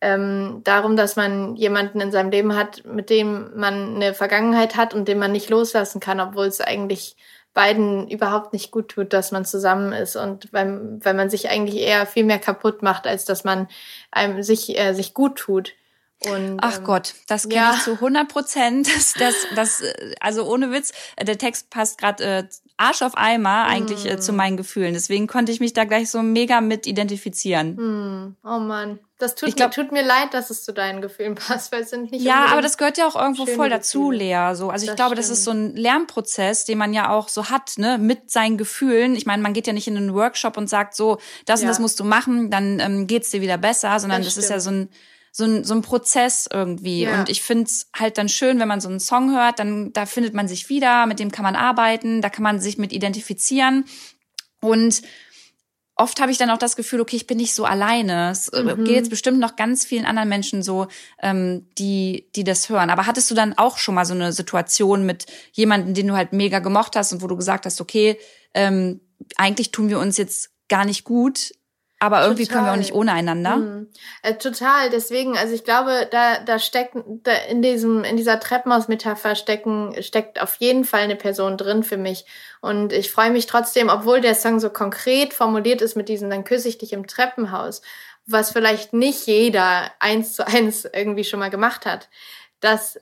[0.03, 4.93] ähm, darum, dass man jemanden in seinem Leben hat, mit dem man eine Vergangenheit hat
[4.93, 7.15] und den man nicht loslassen kann, obwohl es eigentlich
[7.53, 11.81] beiden überhaupt nicht gut tut, dass man zusammen ist und weil, weil man sich eigentlich
[11.81, 13.67] eher viel mehr kaputt macht, als dass man
[14.11, 15.73] einem sich, äh, sich gut tut.
[16.27, 17.73] Und, Ach ähm, Gott, das kenne ja.
[17.75, 18.87] ich zu 100 Prozent.
[18.93, 19.83] Das, das, das,
[20.19, 22.43] also ohne Witz, der Text passt gerade äh,
[22.77, 24.07] Arsch auf Eimer eigentlich mm.
[24.07, 24.93] äh, zu meinen Gefühlen.
[24.93, 27.75] Deswegen konnte ich mich da gleich so mega mit identifizieren.
[27.75, 28.35] Mm.
[28.43, 31.71] Oh Mann, das tut, glaub, mir, tut mir leid, dass es zu deinen Gefühlen passt,
[31.71, 34.49] weil es sind nicht Ja, aber das gehört ja auch irgendwo voll dazu, Gefühle.
[34.49, 34.55] Lea.
[34.55, 35.19] So, also ich das glaube, stimmt.
[35.19, 39.15] das ist so ein Lernprozess, den man ja auch so hat, ne, mit seinen Gefühlen.
[39.15, 41.65] Ich meine, man geht ja nicht in einen Workshop und sagt so, das ja.
[41.65, 44.49] und das musst du machen, dann ähm, geht's dir wieder besser, sondern das, das ist
[44.49, 44.89] ja so ein
[45.35, 47.01] so ein, so ein Prozess irgendwie.
[47.01, 47.19] Ja.
[47.19, 50.35] Und ich find's halt dann schön, wenn man so einen Song hört, dann da findet
[50.35, 53.85] man sich wieder, mit dem kann man arbeiten, da kann man sich mit identifizieren.
[54.61, 55.01] Und
[55.95, 58.29] oft habe ich dann auch das Gefühl, okay, ich bin nicht so alleine.
[58.29, 58.85] Es äh, mhm.
[58.85, 60.87] geht jetzt bestimmt noch ganz vielen anderen Menschen so,
[61.19, 62.91] ähm, die, die das hören.
[62.91, 66.31] Aber hattest du dann auch schon mal so eine Situation mit jemandem, den du halt
[66.31, 68.19] mega gemocht hast und wo du gesagt hast, okay,
[68.53, 69.01] ähm,
[69.35, 71.53] eigentlich tun wir uns jetzt gar nicht gut,
[72.03, 72.57] aber irgendwie total.
[72.57, 73.55] können wir auch nicht ohne einander.
[73.55, 73.87] Mhm.
[74.23, 74.89] Äh, total.
[74.89, 80.41] Deswegen, also ich glaube, da, da steckt da in diesem, in dieser Treppenhaus-Metapher stecken, steckt
[80.41, 82.25] auf jeden Fall eine Person drin für mich.
[82.59, 86.43] Und ich freue mich trotzdem, obwohl der Song so konkret formuliert ist mit diesem, dann
[86.43, 87.81] küsse ich dich im Treppenhaus,
[88.25, 92.09] was vielleicht nicht jeder eins zu eins irgendwie schon mal gemacht hat,
[92.59, 92.99] dass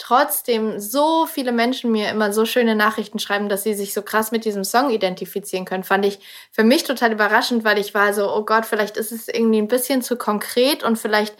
[0.00, 4.32] trotzdem so viele Menschen mir immer so schöne Nachrichten schreiben, dass sie sich so krass
[4.32, 6.18] mit diesem Song identifizieren können, fand ich
[6.50, 9.68] für mich total überraschend, weil ich war so, oh Gott, vielleicht ist es irgendwie ein
[9.68, 11.36] bisschen zu konkret und vielleicht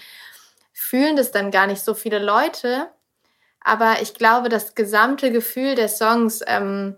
[0.72, 2.88] fühlen das dann gar nicht so viele Leute.
[3.62, 6.96] Aber ich glaube, das gesamte Gefühl des Songs ähm,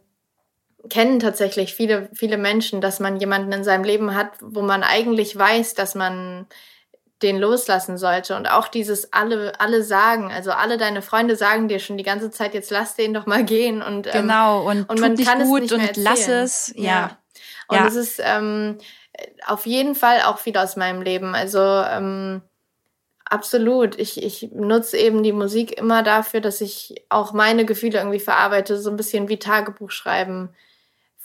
[0.91, 5.37] kennen tatsächlich viele, viele Menschen, dass man jemanden in seinem Leben hat, wo man eigentlich
[5.37, 6.47] weiß, dass man
[7.23, 8.37] den loslassen sollte.
[8.37, 12.31] Und auch dieses alle, alle sagen, also alle deine Freunde sagen dir schon die ganze
[12.31, 13.83] Zeit, jetzt lass den doch mal gehen.
[13.83, 16.73] Und, ähm, genau, und, und man kann gut es nicht und lass es.
[16.77, 16.85] Ja.
[16.85, 17.19] ja.
[17.69, 17.87] Und ja.
[17.87, 18.79] es ist ähm,
[19.47, 21.35] auf jeden Fall auch viel aus meinem Leben.
[21.35, 22.43] Also ähm,
[23.25, 23.99] absolut.
[23.99, 28.79] Ich, ich nutze eben die Musik immer dafür, dass ich auch meine Gefühle irgendwie verarbeite,
[28.79, 30.51] so ein bisschen wie Tagebuch schreiben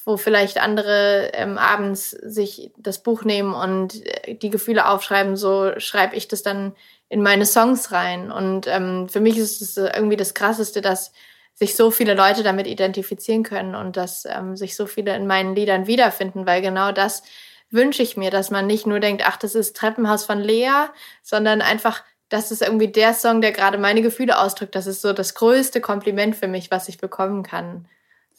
[0.07, 5.77] wo vielleicht andere ähm, abends sich das Buch nehmen und äh, die Gefühle aufschreiben, so
[5.79, 6.73] schreibe ich das dann
[7.09, 8.31] in meine Songs rein.
[8.31, 11.11] Und ähm, für mich ist es irgendwie das Krasseste, dass
[11.55, 15.55] sich so viele Leute damit identifizieren können und dass ähm, sich so viele in meinen
[15.55, 17.23] Liedern wiederfinden, weil genau das
[17.69, 20.85] wünsche ich mir, dass man nicht nur denkt, ach, das ist Treppenhaus von Lea,
[21.21, 24.73] sondern einfach, das ist irgendwie der Song, der gerade meine Gefühle ausdrückt.
[24.75, 27.89] Das ist so das größte Kompliment für mich, was ich bekommen kann.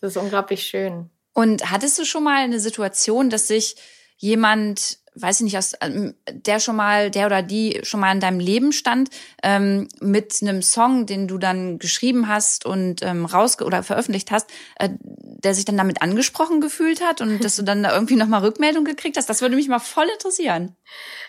[0.01, 1.11] Das ist unglaublich schön.
[1.33, 3.77] Und hattest du schon mal eine Situation, dass sich
[4.19, 8.21] jemand, weiß ich nicht, aus, ähm, der schon mal, der oder die schon mal in
[8.21, 9.11] deinem Leben stand,
[9.43, 14.51] ähm, mit einem Song, den du dann geschrieben hast und ähm, raus oder veröffentlicht hast,
[14.81, 18.41] äh, der sich dann damit angesprochen gefühlt hat und dass du dann da irgendwie nochmal
[18.41, 19.31] Rückmeldung gekriegt hast?
[19.31, 20.77] Das würde mich mal voll interessieren.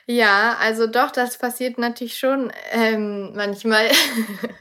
[0.08, 3.88] Ja, also doch, das passiert natürlich schon ähm, manchmal.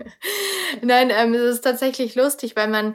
[0.82, 2.94] Nein, ähm, es ist tatsächlich lustig, weil man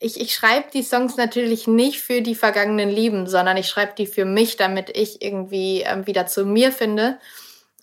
[0.00, 4.06] ich, ich schreibe die Songs natürlich nicht für die vergangenen Lieben, sondern ich schreibe die
[4.06, 7.18] für mich, damit ich irgendwie ähm, wieder zu mir finde.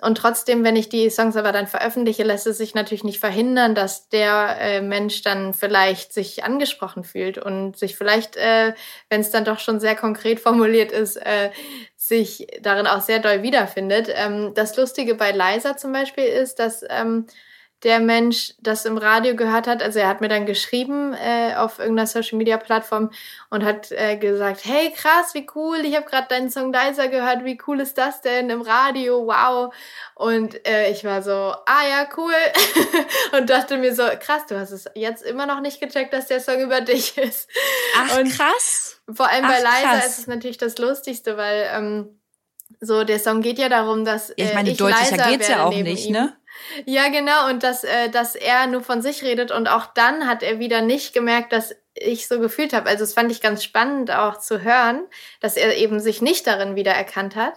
[0.02, 3.73] Und trotzdem, wenn ich die Songs aber dann veröffentliche, lässt es sich natürlich nicht verhindern,
[3.73, 8.73] dass der äh, Mensch dann vielleicht sich angesprochen fühlt und sich vielleicht, äh,
[9.10, 11.52] wenn es dann doch schon sehr konkret formuliert ist, äh,
[11.95, 14.10] sich darin auch sehr doll wiederfindet.
[14.13, 17.28] Ähm, das Lustige bei Liza zum Beispiel ist, dass ähm,
[17.83, 19.83] der Mensch das im Radio gehört hat.
[19.83, 23.11] Also er hat mir dann geschrieben äh, auf irgendeiner Social Media Plattform
[23.49, 27.43] und hat äh, gesagt, hey krass, wie cool, ich habe gerade deinen Song Leiser gehört,
[27.43, 29.73] wie cool ist das denn im Radio, wow.
[30.15, 32.33] Und äh, ich war so, ah ja, cool.
[33.37, 36.39] und dachte mir so, krass, du hast es jetzt immer noch nicht gecheckt, dass der
[36.39, 37.49] Song über dich ist.
[37.97, 39.01] Ach und krass.
[39.11, 42.19] Vor allem bei Leiser ist es natürlich das Lustigste, weil ähm,
[42.79, 45.73] so der Song geht ja darum, dass äh, Ich meine, ich deutlicher geht's ja auch
[45.73, 46.13] nicht, ihm.
[46.13, 46.37] ne?
[46.86, 47.49] Ja, genau.
[47.49, 50.82] Und dass, äh, dass er nur von sich redet und auch dann hat er wieder
[50.82, 52.89] nicht gemerkt, dass ich so gefühlt habe.
[52.89, 55.04] Also das fand ich ganz spannend auch zu hören,
[55.39, 57.54] dass er eben sich nicht darin wiedererkannt hat,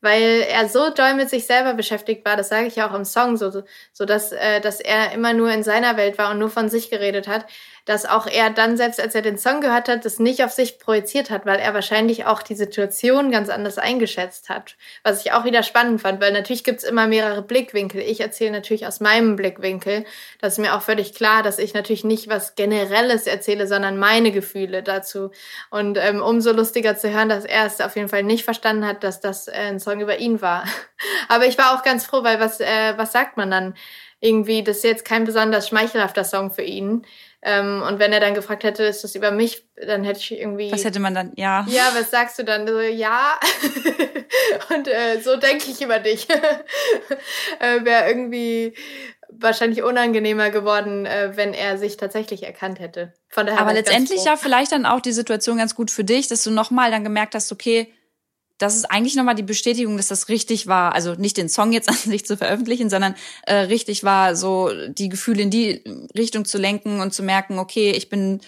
[0.00, 2.36] weil er so doll mit sich selber beschäftigt war.
[2.36, 5.50] Das sage ich ja auch im Song, so, so dass, äh, dass er immer nur
[5.50, 7.46] in seiner Welt war und nur von sich geredet hat,
[7.90, 10.78] dass auch er dann selbst, als er den Song gehört hat, das nicht auf sich
[10.78, 14.76] projiziert hat, weil er wahrscheinlich auch die Situation ganz anders eingeschätzt hat.
[15.02, 18.00] Was ich auch wieder spannend fand, weil natürlich gibt's immer mehrere Blickwinkel.
[18.00, 20.04] Ich erzähle natürlich aus meinem Blickwinkel.
[20.40, 24.30] Das ist mir auch völlig klar, dass ich natürlich nicht was Generelles erzähle, sondern meine
[24.30, 25.32] Gefühle dazu.
[25.70, 29.02] Und ähm, umso lustiger zu hören, dass er es auf jeden Fall nicht verstanden hat,
[29.02, 30.62] dass das äh, ein Song über ihn war.
[31.28, 33.74] Aber ich war auch ganz froh, weil was, äh, was sagt man dann?
[34.22, 37.06] Irgendwie, das ist jetzt kein besonders schmeichelhafter Song für ihn.
[37.42, 40.70] Ähm, und wenn er dann gefragt hätte, ist das über mich, dann hätte ich irgendwie.
[40.72, 41.64] Was hätte man dann, ja.
[41.68, 42.66] Ja, was sagst du dann?
[42.66, 43.40] So, ja.
[44.74, 46.28] und äh, so denke ich über dich.
[47.60, 48.74] äh, Wäre irgendwie
[49.30, 53.14] wahrscheinlich unangenehmer geworden, äh, wenn er sich tatsächlich erkannt hätte.
[53.28, 56.42] Von daher Aber letztendlich ja vielleicht dann auch die Situation ganz gut für dich, dass
[56.42, 57.92] du nochmal dann gemerkt hast, okay,
[58.60, 60.94] das ist eigentlich nochmal die Bestätigung, dass das richtig war.
[60.94, 63.14] Also nicht den Song jetzt an sich zu veröffentlichen, sondern
[63.46, 65.82] äh, richtig war, so die Gefühle in die
[66.16, 68.40] Richtung zu lenken und zu merken, okay, ich bin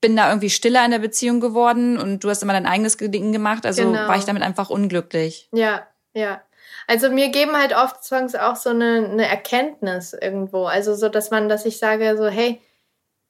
[0.00, 3.32] bin da irgendwie stiller in der Beziehung geworden und du hast immer dein eigenes Ding
[3.32, 3.64] gemacht.
[3.64, 4.06] Also Genau.
[4.06, 5.48] war ich damit einfach unglücklich.
[5.50, 6.42] Ja, ja.
[6.86, 10.66] Also mir geben halt oft Songs auch so eine, eine Erkenntnis irgendwo.
[10.66, 12.60] Also so, dass man, dass ich sage so, hey,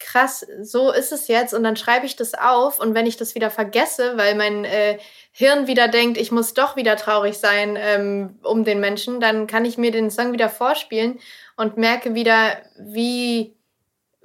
[0.00, 3.36] krass, so ist es jetzt und dann schreibe ich das auf und wenn ich das
[3.36, 4.98] wieder vergesse, weil mein äh,
[5.36, 9.64] Hirn wieder denkt, ich muss doch wieder traurig sein ähm, um den Menschen, dann kann
[9.64, 11.18] ich mir den Song wieder vorspielen
[11.56, 13.56] und merke wieder, wie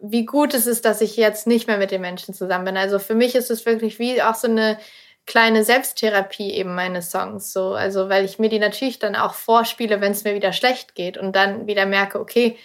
[0.02, 2.78] wie gut es ist, dass ich jetzt nicht mehr mit den Menschen zusammen bin.
[2.78, 4.78] Also für mich ist es wirklich wie auch so eine
[5.26, 10.02] kleine Selbsttherapie eben meine Songs so also weil ich mir die natürlich dann auch vorspiele
[10.02, 12.58] wenn es mir wieder schlecht geht und dann wieder merke okay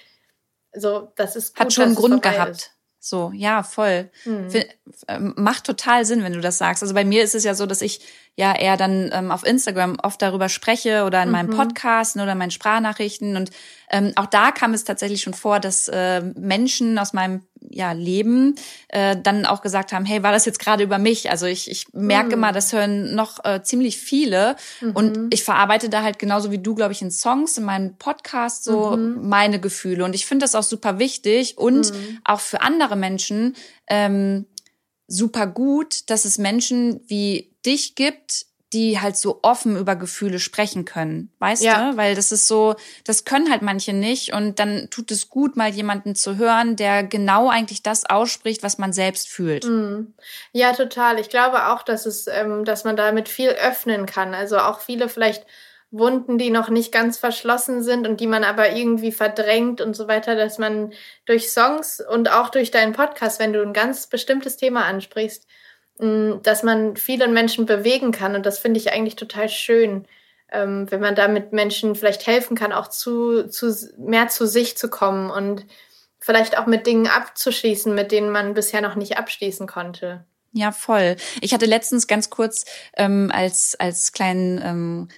[0.73, 2.51] so das ist gut, Hat schon einen Grund gehabt.
[2.51, 2.75] ist.
[3.05, 4.11] So, ja, voll.
[4.23, 4.49] Hm.
[5.09, 6.83] Ähm, Macht total Sinn, wenn du das sagst.
[6.83, 8.01] Also bei mir ist es ja so, dass ich
[8.37, 11.57] ja eher dann ähm, auf Instagram oft darüber spreche oder in meinem Mhm.
[11.57, 13.37] Podcast oder in meinen Sprachnachrichten.
[13.37, 13.51] Und
[13.90, 18.57] ähm, auch da kam es tatsächlich schon vor, dass äh, Menschen aus meinem ja, Leben
[18.88, 21.31] äh, dann auch gesagt haben, hey, war das jetzt gerade über mich?
[21.31, 22.33] Also ich, ich merke Mhm.
[22.35, 24.57] immer, das hören noch äh, ziemlich viele.
[24.94, 28.64] Und ich verarbeite da halt genauso wie du, glaube ich, in Songs, in meinem Podcast
[28.64, 29.29] so Mhm.
[29.29, 30.05] meine Gefühle.
[30.05, 32.18] Und ich finde das auch super wichtig und Mhm.
[32.25, 33.55] auch für andere Menschen
[33.88, 34.47] ähm,
[35.07, 40.85] super gut, dass es Menschen wie dich gibt, die halt so offen über Gefühle sprechen
[40.85, 41.93] können, weißt Ja.
[41.93, 41.97] du?
[41.97, 45.71] Weil das ist so, das können halt manche nicht und dann tut es gut, mal
[45.71, 49.64] jemanden zu hören, der genau eigentlich das ausspricht, was man selbst fühlt.
[49.64, 50.14] Mhm.
[50.53, 51.21] Ja, total.
[51.21, 54.35] Ich glaube auch, dass es, ähm, dass man damit viel öffnen kann.
[54.35, 55.47] Also auch viele vielleicht
[55.97, 60.09] Wunden, die noch nicht ganz verschlossen sind und die man aber irgendwie verdrängt und so
[60.09, 60.93] weiter, dass man
[61.25, 65.47] durch Songs und auch durch deinen Podcast, wenn du ein ganz bestimmtes Thema ansprichst,
[65.99, 68.35] mh, dass man viele Menschen bewegen kann.
[68.35, 70.07] Und das finde ich eigentlich total schön,
[70.51, 74.91] ähm, wenn man damit Menschen vielleicht helfen kann, auch zu, zu mehr zu sich zu
[74.91, 75.65] kommen und
[76.19, 80.25] vielleicht auch mit Dingen abzuschließen, mit denen man bisher noch nicht abschließen konnte.
[80.53, 81.17] Ja, voll.
[81.41, 82.65] Ich hatte letztens ganz kurz
[82.97, 85.09] ähm, als als kleinen ähm,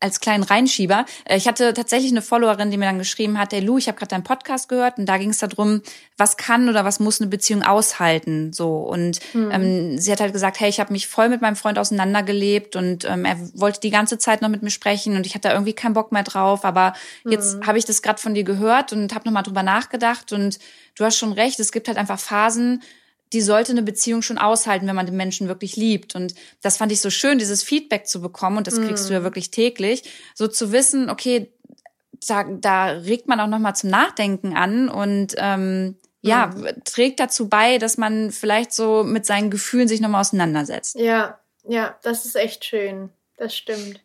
[0.00, 1.04] als kleinen Reinschieber.
[1.24, 3.98] Äh, Ich hatte tatsächlich eine Followerin, die mir dann geschrieben hat, hey Lu, ich habe
[3.98, 5.82] gerade deinen Podcast gehört und da ging es darum,
[6.16, 8.78] was kann oder was muss eine Beziehung aushalten, so.
[8.78, 9.20] Und
[9.52, 13.04] ähm, sie hat halt gesagt, hey, ich habe mich voll mit meinem Freund auseinandergelebt und
[13.04, 15.72] ähm, er wollte die ganze Zeit noch mit mir sprechen und ich hatte da irgendwie
[15.74, 16.94] keinen Bock mehr drauf, aber
[17.28, 20.58] jetzt habe ich das gerade von dir gehört und habe nochmal drüber nachgedacht und
[20.96, 22.82] du hast schon recht, es gibt halt einfach Phasen,
[23.32, 26.14] die sollte eine Beziehung schon aushalten, wenn man den Menschen wirklich liebt.
[26.14, 28.58] Und das fand ich so schön, dieses Feedback zu bekommen.
[28.58, 30.02] Und das kriegst du ja wirklich täglich.
[30.34, 31.52] So zu wissen, okay,
[32.26, 36.50] da, da regt man auch nochmal zum Nachdenken an und ähm, ja,
[36.84, 40.96] trägt dazu bei, dass man vielleicht so mit seinen Gefühlen sich nochmal auseinandersetzt.
[40.98, 43.10] Ja, ja, das ist echt schön.
[43.36, 44.00] Das stimmt.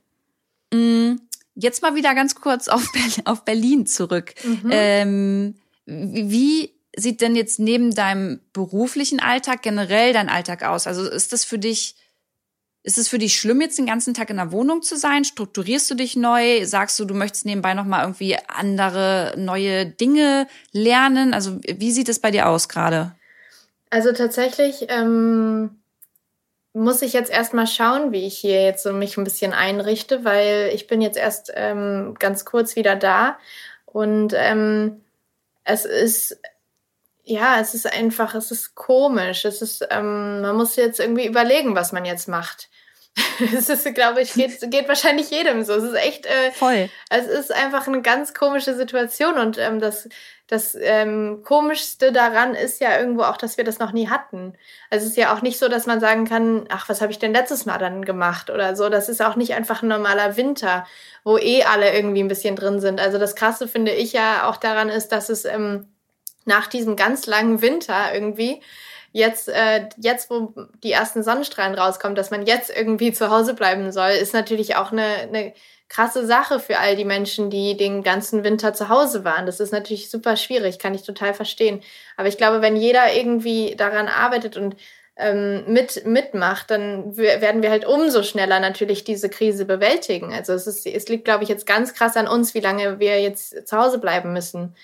[0.74, 1.16] Mm,
[1.56, 2.90] jetzt mal wieder ganz kurz auf,
[3.26, 4.34] auf Berlin zurück.
[4.44, 4.70] Mhm.
[4.72, 10.88] Ähm, wie sieht denn jetzt neben deinem beruflichen Alltag generell dein Alltag aus?
[10.88, 11.96] Also ist das für dich,
[12.84, 15.26] ist es für dich schlimm, jetzt den ganzen Tag in der Wohnung zu sein?
[15.26, 16.66] Strukturierst du dich neu?
[16.66, 21.34] Sagst du, du möchtest nebenbei nochmal irgendwie andere neue Dinge lernen?
[21.34, 23.14] Also wie sieht es bei dir aus gerade?
[23.90, 25.72] Also tatsächlich ähm,
[26.74, 30.72] muss ich jetzt erstmal schauen, wie ich hier jetzt so mich ein bisschen einrichte, weil
[30.74, 33.38] ich bin jetzt erst ähm, ganz kurz wieder da
[33.86, 35.02] und ähm,
[35.64, 36.38] es ist
[37.26, 39.46] ja, es ist einfach, es ist komisch.
[39.46, 42.70] Es ist, ähm, man muss jetzt irgendwie überlegen, was man jetzt macht.
[43.56, 45.74] Es ist, glaube ich, geht, geht wahrscheinlich jedem so.
[45.74, 46.90] Es ist echt äh, voll.
[47.10, 50.10] Es ist einfach eine ganz komische Situation und ähm, das,
[50.48, 54.54] das ähm, Komischste daran ist ja irgendwo auch, dass wir das noch nie hatten.
[54.90, 57.20] Also es ist ja auch nicht so, dass man sagen kann, ach, was habe ich
[57.20, 58.90] denn letztes Mal dann gemacht oder so.
[58.90, 60.86] Das ist auch nicht einfach ein normaler Winter,
[61.24, 63.00] wo eh alle irgendwie ein bisschen drin sind.
[63.00, 65.88] Also das Krasse finde ich ja auch daran ist, dass es ähm,
[66.46, 68.62] nach diesem ganz langen Winter irgendwie
[69.12, 70.54] jetzt, äh, jetzt, wo
[70.84, 74.92] die ersten Sonnenstrahlen rauskommen, dass man jetzt irgendwie zu Hause bleiben soll, ist natürlich auch
[74.92, 75.54] eine, eine
[75.88, 79.46] krasse Sache für all die Menschen, die den ganzen Winter zu Hause waren.
[79.46, 81.82] Das ist natürlich super schwierig, kann ich total verstehen.
[82.18, 84.76] Aber ich glaube, wenn jeder irgendwie daran arbeitet und
[85.18, 90.34] ähm, mit, mitmacht, dann werden wir halt umso schneller natürlich diese Krise bewältigen.
[90.34, 93.22] Also es, ist, es liegt, glaube ich, jetzt ganz krass an uns, wie lange wir
[93.22, 94.76] jetzt zu Hause bleiben müssen.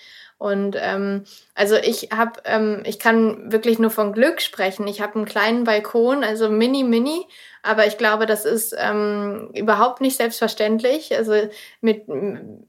[0.42, 1.22] Und ähm,
[1.54, 4.88] also ich habe, ähm, ich kann wirklich nur von Glück sprechen.
[4.88, 7.28] Ich habe einen kleinen Balkon, also mini, mini,
[7.62, 11.16] aber ich glaube, das ist ähm, überhaupt nicht selbstverständlich.
[11.16, 11.48] Also
[11.80, 12.06] mit,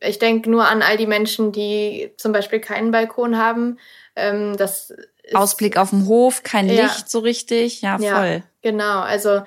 [0.01, 3.79] ich denke nur an all die Menschen, die zum Beispiel keinen Balkon haben.
[4.15, 4.93] Ähm, das
[5.33, 6.83] Ausblick auf dem Hof, kein ja.
[6.83, 8.05] Licht so richtig, ja voll.
[8.05, 9.41] Ja, genau, also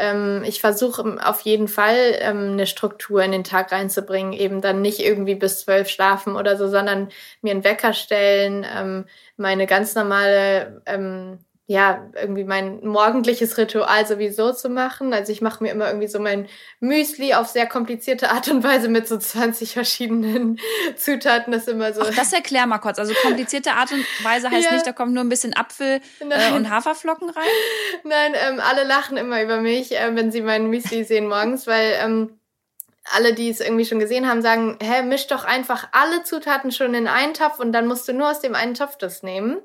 [0.00, 4.82] ähm, ich versuche auf jeden Fall ähm, eine Struktur in den Tag reinzubringen, eben dann
[4.82, 7.10] nicht irgendwie bis zwölf schlafen oder so, sondern
[7.42, 9.04] mir einen Wecker stellen, ähm,
[9.36, 11.38] meine ganz normale ähm,
[11.70, 15.14] ja, irgendwie mein morgendliches Ritual sowieso zu machen.
[15.14, 16.48] Also ich mache mir immer irgendwie so mein
[16.80, 20.58] Müsli auf sehr komplizierte Art und Weise mit so 20 verschiedenen
[20.96, 21.52] Zutaten.
[21.52, 22.00] Das immer so.
[22.00, 22.98] Ach, das erklär mal kurz.
[22.98, 24.72] Also komplizierte Art und Weise heißt ja.
[24.72, 27.44] nicht, da kommt nur ein bisschen Apfel äh, und Haferflocken rein?
[28.02, 31.92] Nein, ähm, alle lachen immer über mich, äh, wenn sie mein Müsli sehen morgens, weil
[32.02, 32.40] ähm,
[33.04, 36.94] alle, die es irgendwie schon gesehen haben, sagen, hä, misch doch einfach alle Zutaten schon
[36.94, 39.58] in einen Topf und dann musst du nur aus dem einen Topf das nehmen.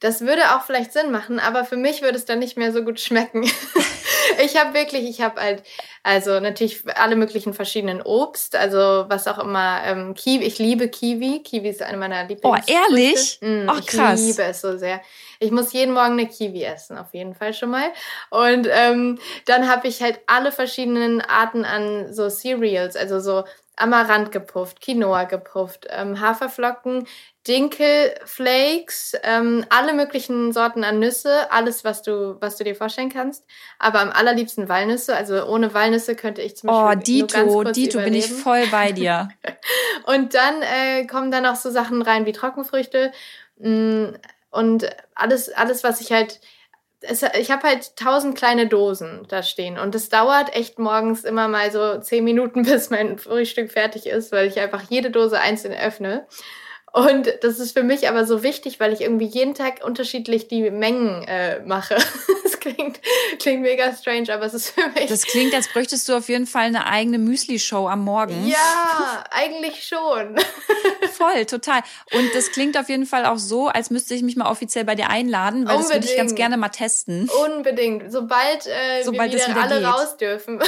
[0.00, 2.82] Das würde auch vielleicht Sinn machen, aber für mich würde es dann nicht mehr so
[2.82, 3.44] gut schmecken.
[4.44, 5.62] ich habe wirklich, ich habe halt,
[6.02, 11.42] also natürlich alle möglichen verschiedenen Obst, also was auch immer, ähm, Kiwi, ich liebe Kiwi.
[11.42, 12.66] Kiwi ist eine meiner Lieblings.
[12.68, 13.38] Oh, ehrlich?
[13.40, 14.20] Mm, Ach, krass.
[14.20, 15.00] Ich liebe es so sehr.
[15.38, 17.90] Ich muss jeden Morgen eine Kiwi essen, auf jeden Fall schon mal.
[18.30, 23.44] Und ähm, dann habe ich halt alle verschiedenen Arten an so Cereals, also so
[23.76, 27.06] Amaranth gepufft, Quinoa gepufft, ähm, Haferflocken,
[27.46, 33.44] Dinkelflakes, ähm, alle möglichen Sorten an Nüsse, alles, was du, was du dir vorstellen kannst.
[33.78, 35.14] Aber am allerliebsten Walnüsse.
[35.14, 37.22] Also ohne Walnüsse könnte ich zum Beispiel.
[37.22, 39.28] Oh, Dito, Dito, bin ich voll bei dir.
[40.06, 43.12] und dann äh, kommen dann auch so Sachen rein wie Trockenfrüchte.
[43.58, 44.16] Mh, mm,
[44.50, 46.40] und alles, alles, was ich halt
[47.08, 51.48] es, ich habe halt tausend kleine Dosen da stehen und es dauert echt morgens immer
[51.48, 55.74] mal so zehn Minuten, bis mein Frühstück fertig ist, weil ich einfach jede Dose einzeln
[55.74, 56.26] öffne.
[56.92, 60.70] Und das ist für mich aber so wichtig, weil ich irgendwie jeden Tag unterschiedlich die
[60.70, 61.94] Mengen äh, mache.
[62.42, 63.00] das klingt,
[63.38, 65.06] klingt mega strange, aber es ist für mich.
[65.06, 68.48] Das klingt, als bräuchtest du auf jeden Fall eine eigene Müsli-Show am Morgen.
[68.48, 70.36] Ja, eigentlich schon.
[71.12, 71.82] Voll, total.
[72.12, 74.94] Und das klingt auf jeden Fall auch so, als müsste ich mich mal offiziell bei
[74.94, 75.88] dir einladen, weil Unbedingt.
[75.88, 77.28] das würde ich ganz gerne mal testen.
[77.46, 78.10] Unbedingt.
[78.10, 79.88] Sobald, äh, Sobald wir wieder, wieder alle geht.
[79.88, 80.60] raus dürfen.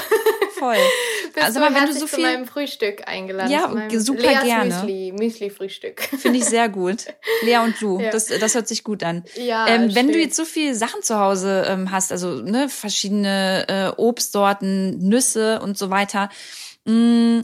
[0.59, 0.77] Voll.
[1.39, 3.51] Bist also, du wenn du so viel zu meinem Frühstück eingeladen.
[3.51, 4.75] Ja, super Leas gerne.
[4.75, 6.01] Müsli, Müsli-Frühstück.
[6.01, 7.07] Finde ich sehr gut.
[7.43, 8.11] Lea und du, ja.
[8.11, 9.25] das, das hört sich gut an.
[9.37, 13.67] Ja, ähm, wenn du jetzt so viele Sachen zu Hause ähm, hast, also ne, verschiedene
[13.69, 16.29] äh, Obstsorten, Nüsse und so weiter,
[16.85, 17.43] mh, mm,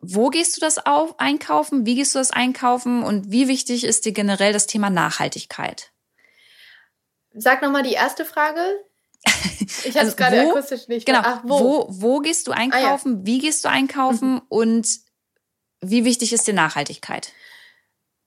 [0.00, 1.84] wo gehst du das auf, einkaufen?
[1.84, 3.02] Wie gehst du das einkaufen?
[3.02, 5.92] Und wie wichtig ist dir generell das Thema Nachhaltigkeit?
[7.34, 8.60] Sag nochmal die erste Frage.
[9.84, 11.06] Ich habe also gerade akustisch nicht.
[11.06, 11.20] Genau.
[11.22, 11.60] Ach, wo?
[11.60, 11.86] wo?
[11.88, 13.14] Wo gehst du einkaufen?
[13.14, 13.26] Ah, ja.
[13.26, 14.34] Wie gehst du einkaufen?
[14.34, 14.42] Mhm.
[14.48, 14.88] Und
[15.80, 17.32] wie wichtig ist dir Nachhaltigkeit?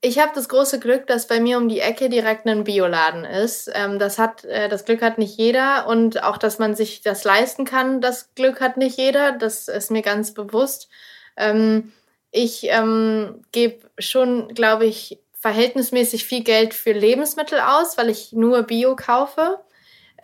[0.00, 3.70] Ich habe das große Glück, dass bei mir um die Ecke direkt ein Bioladen ist.
[3.72, 7.24] Ähm, das hat, äh, das Glück hat nicht jeder und auch, dass man sich das
[7.24, 9.32] leisten kann, das Glück hat nicht jeder.
[9.32, 10.90] Das ist mir ganz bewusst.
[11.38, 11.92] Ähm,
[12.30, 18.62] ich ähm, gebe schon, glaube ich, verhältnismäßig viel Geld für Lebensmittel aus, weil ich nur
[18.64, 19.63] Bio kaufe.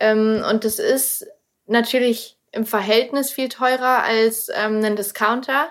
[0.01, 1.27] Ähm, und das ist
[1.67, 5.69] natürlich im Verhältnis viel teurer als ähm, ein Discounter.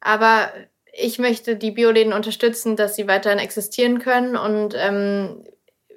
[0.00, 0.50] Aber
[0.92, 4.36] ich möchte die Bioläden unterstützen, dass sie weiterhin existieren können.
[4.36, 5.44] Und ähm,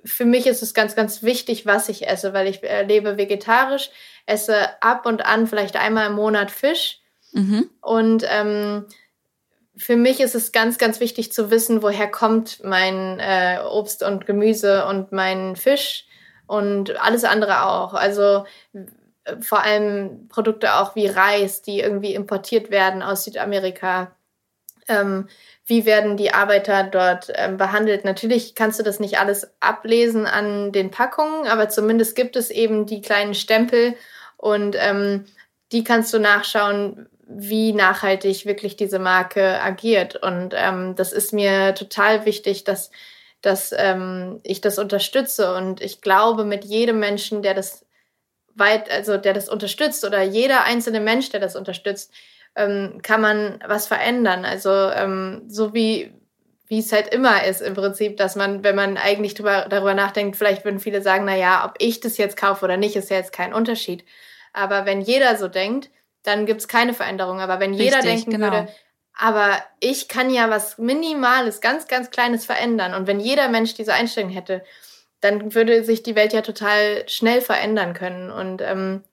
[0.03, 3.91] für mich ist es ganz, ganz wichtig, was ich esse, weil ich äh, lebe vegetarisch,
[4.25, 6.99] esse ab und an vielleicht einmal im Monat Fisch.
[7.31, 7.69] Mhm.
[7.81, 8.87] Und ähm,
[9.77, 14.25] für mich ist es ganz, ganz wichtig zu wissen, woher kommt mein äh, Obst und
[14.25, 16.08] Gemüse und mein Fisch
[16.49, 17.93] und alles andere auch.
[17.93, 18.45] Also
[19.39, 24.15] vor allem Produkte auch wie Reis, die irgendwie importiert werden aus Südamerika.
[24.87, 25.27] Ähm,
[25.67, 28.03] wie werden die Arbeiter dort ähm, behandelt?
[28.03, 32.87] Natürlich kannst du das nicht alles ablesen an den Packungen, aber zumindest gibt es eben
[32.87, 33.93] die kleinen Stempel
[34.37, 35.25] und ähm,
[35.71, 40.15] die kannst du nachschauen, wie nachhaltig wirklich diese Marke agiert.
[40.15, 42.89] Und ähm, das ist mir total wichtig, dass,
[43.41, 45.53] dass ähm, ich das unterstütze.
[45.55, 47.85] Und ich glaube, mit jedem Menschen, der das
[48.55, 52.11] weit, also der das unterstützt oder jeder einzelne Mensch, der das unterstützt,
[52.55, 54.45] ähm, kann man was verändern.
[54.45, 56.13] Also ähm, so wie
[56.69, 60.37] wie es halt immer ist im Prinzip, dass man, wenn man eigentlich drüber, darüber nachdenkt,
[60.37, 63.17] vielleicht würden viele sagen, na ja, ob ich das jetzt kaufe oder nicht, ist ja
[63.17, 64.05] jetzt kein Unterschied.
[64.53, 65.89] Aber wenn jeder so denkt,
[66.21, 67.39] dann gibt's keine Veränderung.
[67.39, 68.51] Aber wenn jeder Richtig, denken genau.
[68.51, 68.67] würde,
[69.19, 72.93] aber ich kann ja was Minimales, ganz, ganz Kleines verändern.
[72.93, 74.63] Und wenn jeder Mensch diese Einstellung hätte,
[75.19, 78.31] dann würde sich die Welt ja total schnell verändern können.
[78.31, 79.03] Und ähm,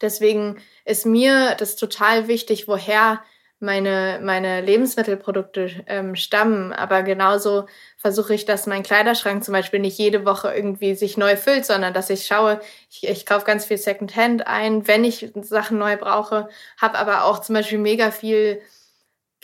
[0.00, 3.22] deswegen ist mir das total wichtig, woher
[3.60, 6.72] meine, meine Lebensmittelprodukte ähm, stammen.
[6.72, 7.66] Aber genauso
[7.98, 11.94] versuche ich, dass mein Kleiderschrank zum Beispiel nicht jede Woche irgendwie sich neu füllt, sondern
[11.94, 16.48] dass ich schaue, ich, ich kaufe ganz viel Secondhand ein, wenn ich Sachen neu brauche,
[16.78, 18.60] habe aber auch zum Beispiel mega viel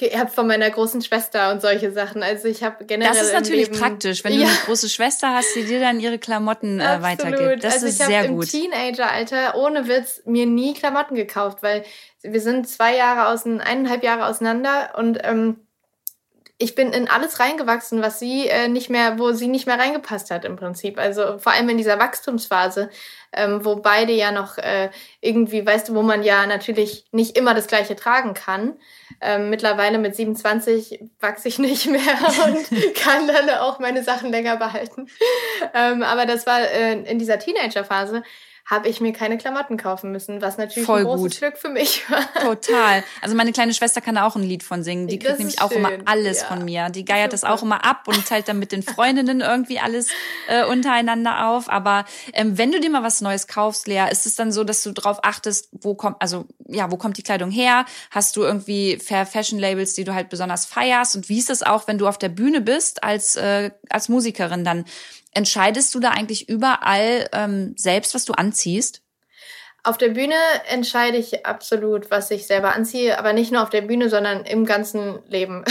[0.03, 2.25] geerbt von meiner großen Schwester und solche Sachen.
[2.25, 3.13] Also ich habe generell.
[3.13, 4.49] Das ist natürlich Leben, praktisch, wenn du ja.
[4.49, 7.63] eine große Schwester hast, die dir dann ihre Klamotten äh, weitergibt.
[7.63, 8.45] Das also ist sehr gut.
[8.45, 11.85] Ich habe im Teenageralter ohne Witz mir nie Klamotten gekauft, weil
[12.23, 15.61] wir sind zwei Jahre außen, eineinhalb Jahre auseinander und ähm,
[16.63, 20.31] ich bin in alles reingewachsen, was sie äh, nicht mehr, wo sie nicht mehr reingepasst
[20.31, 20.99] hat im Prinzip.
[20.99, 22.89] Also vor allem in dieser Wachstumsphase,
[23.33, 24.91] ähm, wo beide ja noch äh,
[25.21, 28.75] irgendwie, weißt du, wo man ja natürlich nicht immer das Gleiche tragen kann.
[29.21, 34.57] Ähm, mittlerweile mit 27 wachse ich nicht mehr und kann dann auch meine Sachen länger
[34.57, 35.09] behalten.
[35.75, 38.23] ähm, aber das war äh, in dieser Teenagerphase
[38.65, 41.39] habe ich mir keine Klamotten kaufen müssen, was natürlich Voll ein großes gut.
[41.39, 42.23] Glück für mich war.
[42.43, 43.05] Total.
[43.21, 45.09] Also meine kleine Schwester kann da auch ein Lied von singen.
[45.09, 46.47] Die kriegt nämlich auch immer alles ja.
[46.47, 46.91] von mir.
[46.91, 47.43] Die geiert Super.
[47.43, 50.09] das auch immer ab und teilt dann mit den Freundinnen irgendwie alles
[50.49, 51.69] äh, untereinander auf.
[51.69, 54.83] Aber ähm, wenn du dir mal was Neues kaufst, Lea, ist es dann so, dass
[54.83, 57.85] du darauf achtest, wo kommt, also ja, wo kommt die Kleidung her?
[58.11, 61.17] Hast du irgendwie Fair Fashion Labels, die du halt besonders feierst?
[61.17, 64.65] Und wie ist es auch, wenn du auf der Bühne bist als äh, als Musikerin
[64.65, 64.85] dann?
[65.33, 69.02] Entscheidest du da eigentlich überall ähm, selbst, was du anziehst?
[69.85, 70.37] Auf der Bühne
[70.69, 74.65] entscheide ich absolut, was ich selber anziehe, aber nicht nur auf der Bühne, sondern im
[74.65, 75.65] ganzen Leben.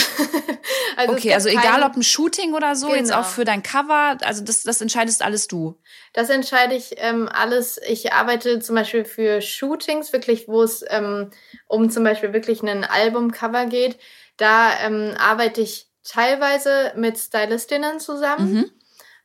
[0.98, 3.00] also okay, also egal ob ein Shooting oder so, genau.
[3.00, 3.30] jetzt auch genau.
[3.30, 5.80] für dein Cover, also das, das entscheidest alles du.
[6.12, 7.80] Das entscheide ich ähm, alles.
[7.88, 11.32] Ich arbeite zum Beispiel für Shootings, wirklich, wo es ähm,
[11.68, 13.98] um zum Beispiel wirklich ein Albumcover geht.
[14.36, 18.54] Da ähm, arbeite ich teilweise mit Stylistinnen zusammen.
[18.54, 18.72] Mhm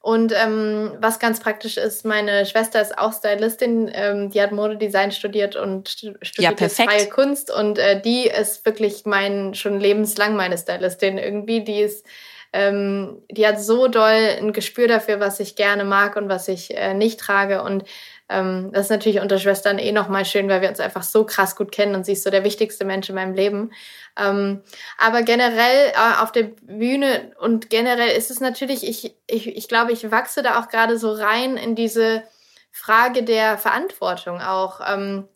[0.07, 5.11] und ähm, was ganz praktisch ist, meine Schwester ist auch Stylistin, ähm, die hat Modedesign
[5.11, 10.57] studiert und studiert ja, freie Kunst und äh, die ist wirklich mein schon lebenslang meine
[10.59, 11.65] Stylistin irgendwie.
[11.65, 12.07] Die ist
[12.53, 16.77] ähm, die hat so doll ein Gespür dafür, was ich gerne mag und was ich
[16.77, 17.83] äh, nicht trage und
[18.29, 21.55] ähm, das ist natürlich unter Schwestern eh nochmal schön, weil wir uns einfach so krass
[21.55, 23.73] gut kennen und sie ist so der wichtigste Mensch in meinem Leben.
[24.19, 24.63] Ähm,
[24.99, 29.93] aber generell äh, auf der Bühne und generell ist es natürlich, ich, ich, ich glaube,
[29.93, 32.25] ich wachse da auch gerade so rein in diese
[32.73, 34.81] Frage der Verantwortung auch.
[34.87, 35.29] Ähm,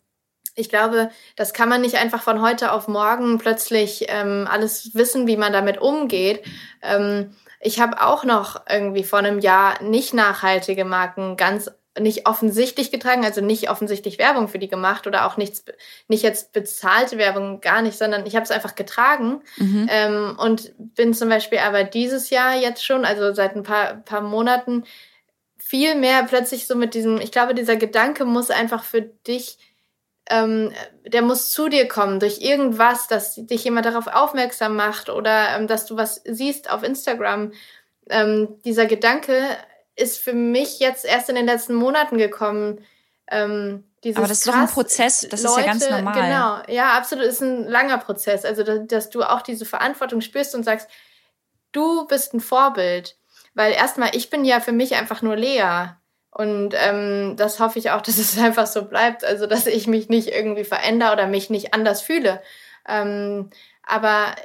[0.55, 5.27] ich glaube, das kann man nicht einfach von heute auf morgen plötzlich ähm, alles wissen,
[5.27, 6.43] wie man damit umgeht.
[6.81, 12.91] Ähm, ich habe auch noch irgendwie vor einem Jahr nicht nachhaltige Marken ganz nicht offensichtlich
[12.91, 15.65] getragen, also nicht offensichtlich Werbung für die gemacht oder auch nichts,
[16.07, 19.87] nicht jetzt bezahlte Werbung, gar nicht, sondern ich habe es einfach getragen mhm.
[19.91, 24.21] ähm, und bin zum Beispiel aber dieses Jahr jetzt schon, also seit ein paar, paar
[24.21, 24.85] Monaten,
[25.57, 29.57] viel mehr plötzlich so mit diesem, ich glaube, dieser Gedanke muss einfach für dich,
[30.29, 30.71] ähm,
[31.05, 35.67] der muss zu dir kommen durch irgendwas, dass dich jemand darauf aufmerksam macht oder ähm,
[35.67, 37.51] dass du was siehst auf Instagram.
[38.09, 39.33] Ähm, dieser Gedanke
[40.01, 42.83] ist für mich jetzt erst in den letzten Monaten gekommen.
[43.29, 43.85] Ähm,
[44.15, 46.13] Aber das ist doch ein Prozess, das Leute, ist ja ganz normal.
[46.13, 48.43] Genau, ja, absolut, ist ein langer Prozess.
[48.43, 50.89] Also, dass, dass du auch diese Verantwortung spürst und sagst,
[51.71, 53.17] du bist ein Vorbild.
[53.53, 55.89] Weil erstmal, ich bin ja für mich einfach nur Lea.
[56.31, 59.23] Und ähm, das hoffe ich auch, dass es einfach so bleibt.
[59.23, 62.41] Also, dass ich mich nicht irgendwie verändere oder mich nicht anders fühle.
[62.87, 63.49] Ähm,
[63.83, 64.35] aber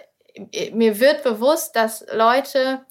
[0.73, 2.85] mir wird bewusst, dass Leute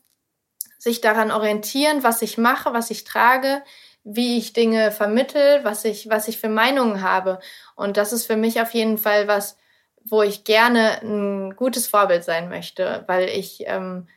[0.78, 3.63] sich daran orientieren, was ich mache, was ich trage,
[4.03, 7.39] wie ich Dinge vermittel, was ich, was ich für Meinungen habe.
[7.76, 9.57] Und das ist für mich auf jeden Fall was,
[10.03, 14.07] wo ich gerne ein gutes Vorbild sein möchte, weil ich ähm,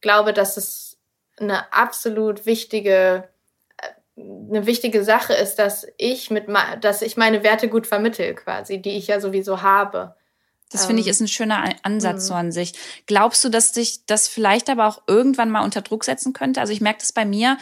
[0.00, 0.98] glaube, dass es
[1.38, 3.28] eine absolut wichtige
[4.16, 6.46] eine wichtige Sache ist, dass ich mit
[6.80, 10.14] dass ich meine Werte gut vermittel quasi, die ich ja sowieso habe.
[10.72, 12.26] Das finde ich ähm, ist ein schöner Ansatz mhm.
[12.26, 12.74] so an sich.
[13.06, 16.60] Glaubst du, dass dich das vielleicht aber auch irgendwann mal unter Druck setzen könnte?
[16.60, 17.58] Also ich merke das bei mir.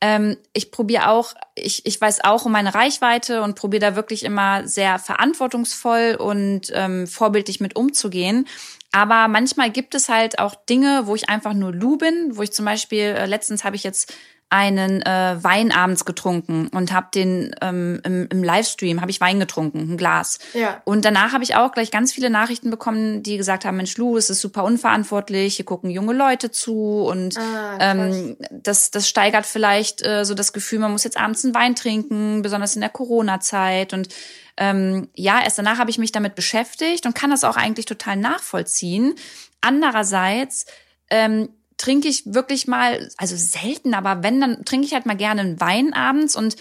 [0.00, 4.24] Ähm, ich probiere auch, ich, ich weiß auch um meine Reichweite und probiere da wirklich
[4.24, 8.46] immer sehr verantwortungsvoll und ähm, vorbildlich mit umzugehen.
[8.92, 12.52] Aber manchmal gibt es halt auch Dinge, wo ich einfach nur Lu bin, wo ich
[12.52, 14.12] zum Beispiel, äh, letztens habe ich jetzt
[14.50, 19.38] einen äh, Wein abends getrunken und habe den ähm, im, im Livestream habe ich Wein
[19.38, 20.40] getrunken, ein Glas.
[20.54, 20.82] Ja.
[20.84, 24.16] Und danach habe ich auch gleich ganz viele Nachrichten bekommen, die gesagt haben, Mensch, Lu,
[24.16, 29.46] es ist super unverantwortlich, hier gucken junge Leute zu und ah, ähm, das das steigert
[29.46, 32.90] vielleicht äh, so das Gefühl, man muss jetzt abends einen Wein trinken, besonders in der
[32.90, 34.08] Corona-Zeit und
[34.56, 38.16] ähm, ja, erst danach habe ich mich damit beschäftigt und kann das auch eigentlich total
[38.16, 39.14] nachvollziehen.
[39.60, 40.66] Andererseits
[41.08, 41.50] ähm,
[41.80, 45.60] trinke ich wirklich mal, also selten, aber wenn, dann trinke ich halt mal gerne einen
[45.60, 46.56] Wein abends und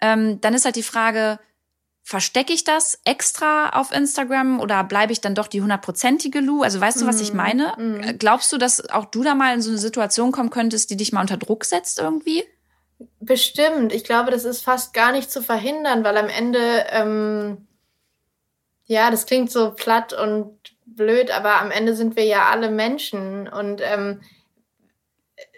[0.00, 1.38] ähm, dann ist halt die Frage,
[2.02, 6.62] verstecke ich das extra auf Instagram oder bleibe ich dann doch die hundertprozentige Lu?
[6.62, 7.72] Also weißt du, was ich mhm, meine?
[7.78, 8.18] Mm.
[8.18, 11.12] Glaubst du, dass auch du da mal in so eine Situation kommen könntest, die dich
[11.12, 12.42] mal unter Druck setzt irgendwie?
[13.20, 13.92] Bestimmt.
[13.92, 17.68] Ich glaube, das ist fast gar nicht zu verhindern, weil am Ende, ähm,
[18.86, 23.48] ja, das klingt so platt und blöd, aber am Ende sind wir ja alle Menschen
[23.48, 24.20] und ähm,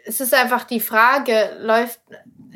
[0.07, 2.00] es ist einfach die Frage, läuft,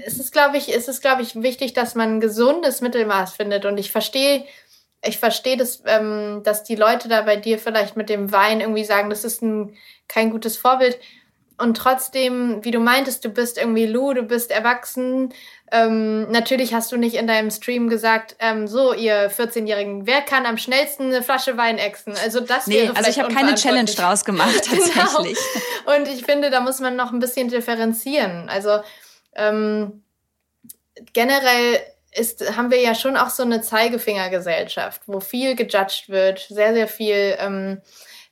[0.05, 3.67] es ist, glaube ich, es ist, glaube ich, wichtig, dass man ein gesundes Mittelmaß findet.
[3.67, 4.45] Und ich verstehe,
[5.05, 8.85] ich verstehe das, ähm, dass die Leute da bei dir vielleicht mit dem Wein irgendwie
[8.85, 9.77] sagen, das ist ein,
[10.07, 10.99] kein gutes Vorbild.
[11.59, 15.35] Und trotzdem, wie du meintest, du bist irgendwie Lou, du bist erwachsen,
[15.73, 20.45] ähm, natürlich hast du nicht in deinem Stream gesagt, ähm, so, ihr 14-Jährigen, wer kann
[20.45, 22.15] am schnellsten eine Flasche Wein exen?
[22.25, 25.39] Also das nee, wäre also ich habe keine Challenge draus gemacht, tatsächlich.
[25.39, 25.97] genau.
[25.97, 28.49] Und ich finde, da muss man noch ein bisschen differenzieren.
[28.49, 28.81] Also
[29.35, 30.03] ähm,
[31.13, 31.81] generell
[32.13, 36.89] ist, haben wir ja schon auch so eine Zeigefingergesellschaft, wo viel gejudged wird, sehr, sehr
[36.89, 37.81] viel ähm,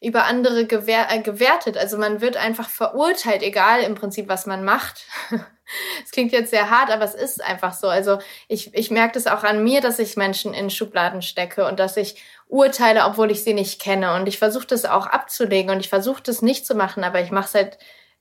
[0.00, 1.76] über andere gewer äh, gewertet.
[1.76, 5.06] Also man wird einfach verurteilt, egal im Prinzip, was man macht.
[6.04, 7.88] Es klingt jetzt sehr hart, aber es ist einfach so.
[7.88, 11.78] Also ich, ich merke das auch an mir, dass ich Menschen in Schubladen stecke und
[11.78, 14.14] dass ich urteile, obwohl ich sie nicht kenne.
[14.14, 17.30] Und ich versuche das auch abzulegen und ich versuche das nicht zu machen, aber ich
[17.30, 17.78] mache es halt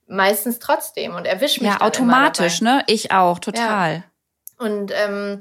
[0.08, 1.72] meistens trotzdem und erwische mich.
[1.72, 2.84] Ja, automatisch, ne?
[2.88, 3.94] Ich auch, total.
[3.94, 4.04] Ja.
[4.66, 5.40] Und ähm,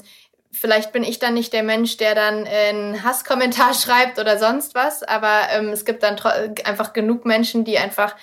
[0.52, 5.02] vielleicht bin ich dann nicht der Mensch, der dann einen Hasskommentar schreibt oder sonst was,
[5.02, 6.18] aber ähm, es gibt dann
[6.64, 8.14] einfach genug Menschen, die einfach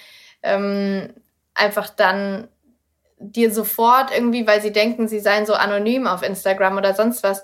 [0.42, 1.14] ähm,
[1.54, 2.48] einfach dann
[3.32, 7.44] dir sofort irgendwie, weil sie denken, sie seien so anonym auf Instagram oder sonst was,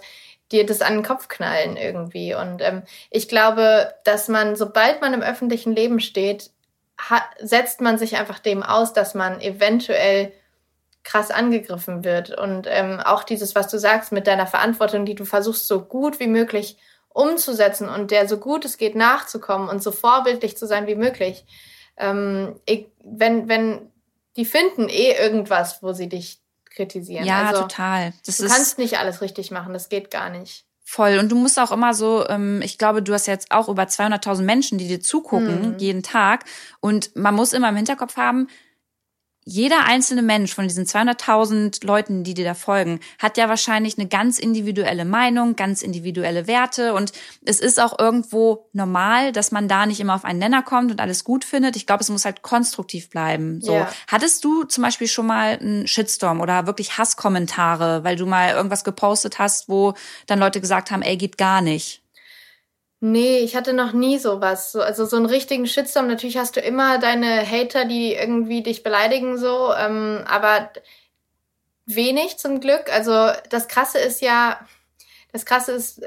[0.52, 2.34] dir das an den Kopf knallen irgendwie.
[2.34, 6.52] Und ähm, ich glaube, dass man, sobald man im öffentlichen Leben steht,
[6.98, 10.34] hat, setzt man sich einfach dem aus, dass man eventuell
[11.04, 12.38] krass angegriffen wird.
[12.38, 16.20] Und ähm, auch dieses, was du sagst mit deiner Verantwortung, die du versuchst so gut
[16.20, 16.78] wie möglich
[17.10, 21.46] umzusetzen und der so gut es geht nachzukommen und so vorbildlich zu sein wie möglich.
[21.98, 23.89] Ähm, ich, wenn, wenn
[24.36, 27.26] die finden eh irgendwas, wo sie dich kritisieren.
[27.26, 28.14] Ja, also, total.
[28.26, 30.66] Das du kannst nicht alles richtig machen, das geht gar nicht.
[30.84, 31.20] Voll.
[31.20, 34.42] Und du musst auch immer so, ähm, ich glaube, du hast jetzt auch über 200.000
[34.42, 35.78] Menschen, die dir zugucken, mhm.
[35.78, 36.46] jeden Tag.
[36.80, 38.48] Und man muss immer im Hinterkopf haben,
[39.50, 44.08] jeder einzelne Mensch von diesen 200.000 Leuten, die dir da folgen, hat ja wahrscheinlich eine
[44.08, 49.88] ganz individuelle Meinung, ganz individuelle Werte und es ist auch irgendwo normal, dass man da
[49.88, 51.76] nicht immer auf einen Nenner kommt und alles gut findet.
[51.76, 53.60] Ich glaube, es muss halt konstruktiv bleiben.
[53.60, 53.90] So, ja.
[54.08, 58.84] hattest du zum Beispiel schon mal einen Shitstorm oder wirklich Hasskommentare, weil du mal irgendwas
[58.84, 59.96] gepostet hast, wo
[60.28, 62.04] dann Leute gesagt haben, ey, geht gar nicht?
[63.02, 64.72] Nee, ich hatte noch nie sowas.
[64.72, 66.08] So, also so einen richtigen Shitstorm.
[66.08, 70.70] Natürlich hast du immer deine Hater, die irgendwie dich beleidigen, so, ähm, aber
[71.86, 72.92] wenig zum Glück.
[72.92, 74.60] Also das Krasse ist ja,
[75.32, 76.02] das Krasse ist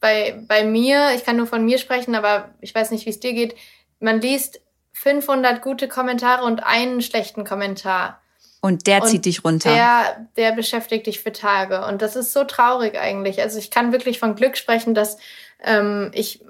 [0.00, 3.20] bei, bei mir, ich kann nur von mir sprechen, aber ich weiß nicht, wie es
[3.20, 3.54] dir geht.
[4.00, 4.60] Man liest
[4.94, 8.20] 500 gute Kommentare und einen schlechten Kommentar.
[8.60, 9.72] Und der und zieht dich runter.
[9.72, 11.84] Der, der beschäftigt dich für Tage.
[11.84, 13.40] Und das ist so traurig eigentlich.
[13.40, 15.18] Also ich kann wirklich von Glück sprechen, dass
[15.62, 16.44] ähm, ich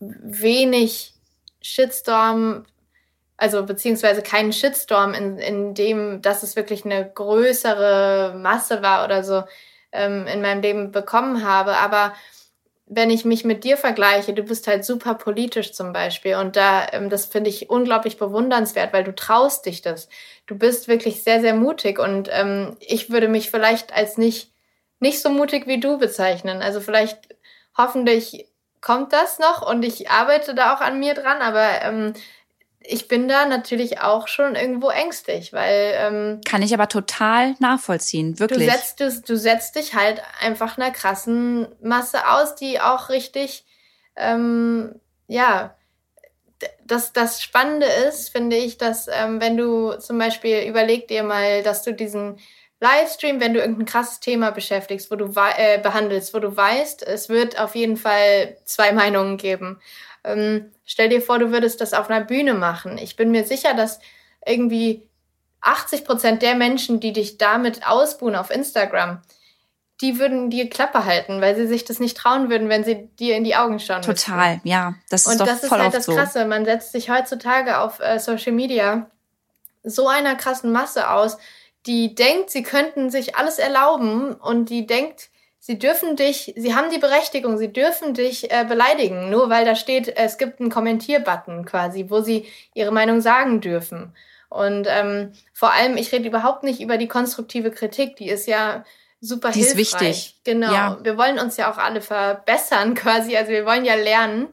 [0.00, 1.14] wenig
[1.60, 2.66] Shitstorm,
[3.36, 9.24] also beziehungsweise keinen Shitstorm, in, in dem, dass es wirklich eine größere Masse war oder
[9.24, 9.44] so,
[9.92, 11.76] ähm, in meinem Leben bekommen habe.
[11.76, 12.14] Aber
[12.86, 16.86] wenn ich mich mit dir vergleiche, du bist halt super politisch zum Beispiel und da,
[16.92, 20.08] ähm, das finde ich unglaublich bewundernswert, weil du traust dich das.
[20.46, 24.52] Du bist wirklich sehr, sehr mutig und ähm, ich würde mich vielleicht als nicht,
[25.00, 26.60] nicht so mutig wie du bezeichnen.
[26.60, 27.33] Also vielleicht
[27.76, 28.46] hoffentlich
[28.80, 32.12] kommt das noch und ich arbeite da auch an mir dran, aber ähm,
[32.86, 38.38] ich bin da natürlich auch schon irgendwo ängstlich, weil ähm, kann ich aber total nachvollziehen,
[38.38, 38.68] wirklich.
[38.68, 43.64] Du setzt, du, du setzt dich halt einfach einer krassen Masse aus, die auch richtig,
[44.16, 45.74] ähm, ja,
[46.84, 51.62] das, das Spannende ist, finde ich, dass ähm, wenn du zum Beispiel überleg dir mal,
[51.62, 52.38] dass du diesen
[52.80, 57.28] Livestream, wenn du irgendein krasses Thema beschäftigst, wo du äh, behandelst, wo du weißt, es
[57.28, 59.80] wird auf jeden Fall zwei Meinungen geben.
[60.24, 62.98] Ähm, stell dir vor, du würdest das auf einer Bühne machen.
[62.98, 64.00] Ich bin mir sicher, dass
[64.44, 65.02] irgendwie
[65.60, 69.22] 80 Prozent der Menschen, die dich damit ausbuhen auf Instagram,
[70.00, 73.36] die würden dir Klappe halten, weil sie sich das nicht trauen würden, wenn sie dir
[73.36, 74.02] in die Augen schauen.
[74.02, 74.68] Total, müssten.
[74.68, 74.94] ja.
[75.08, 76.14] Das ist Und doch das ist voll halt das so.
[76.14, 76.44] Krasse.
[76.44, 79.10] Man setzt sich heutzutage auf äh, Social Media
[79.84, 81.38] so einer krassen Masse aus,
[81.86, 86.90] die denkt, sie könnten sich alles erlauben und die denkt, sie dürfen dich, sie haben
[86.90, 91.64] die Berechtigung, sie dürfen dich äh, beleidigen, nur weil da steht, es gibt einen Kommentierbutton
[91.64, 94.14] quasi, wo sie ihre Meinung sagen dürfen.
[94.50, 98.84] Und ähm, vor allem, ich rede überhaupt nicht über die konstruktive Kritik, die ist ja
[99.20, 99.80] super die hilfreich.
[99.80, 100.36] ist wichtig.
[100.44, 100.72] Genau.
[100.72, 100.98] Ja.
[101.02, 104.48] Wir wollen uns ja auch alle verbessern quasi, also wir wollen ja lernen.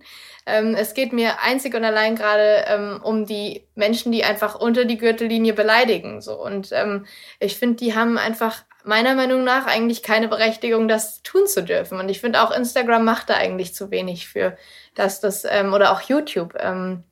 [0.45, 4.85] Ähm, es geht mir einzig und allein gerade ähm, um die Menschen, die einfach unter
[4.85, 6.21] die Gürtellinie beleidigen.
[6.21, 6.41] So.
[6.41, 7.05] Und ähm,
[7.39, 11.99] ich finde, die haben einfach meiner Meinung nach eigentlich keine Berechtigung, das tun zu dürfen.
[11.99, 14.57] Und ich finde auch Instagram macht da eigentlich zu wenig für,
[14.95, 17.03] dass das, ähm, oder auch YouTube, ähm,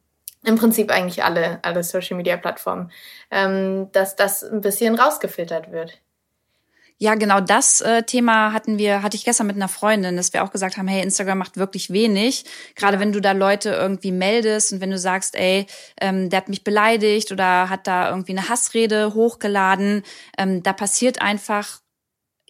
[0.45, 2.91] im Prinzip eigentlich alle, alle Social Media Plattformen,
[3.29, 5.99] ähm, dass das ein bisschen rausgefiltert wird.
[7.01, 10.43] Ja, genau das äh, Thema hatten wir, hatte ich gestern mit einer Freundin, dass wir
[10.43, 12.43] auch gesagt haben, hey, Instagram macht wirklich wenig.
[12.75, 12.99] Gerade ja.
[12.99, 15.65] wenn du da Leute irgendwie meldest und wenn du sagst, ey,
[16.01, 20.03] ähm, der hat mich beleidigt oder hat da irgendwie eine Hassrede hochgeladen,
[20.37, 21.79] ähm, da passiert einfach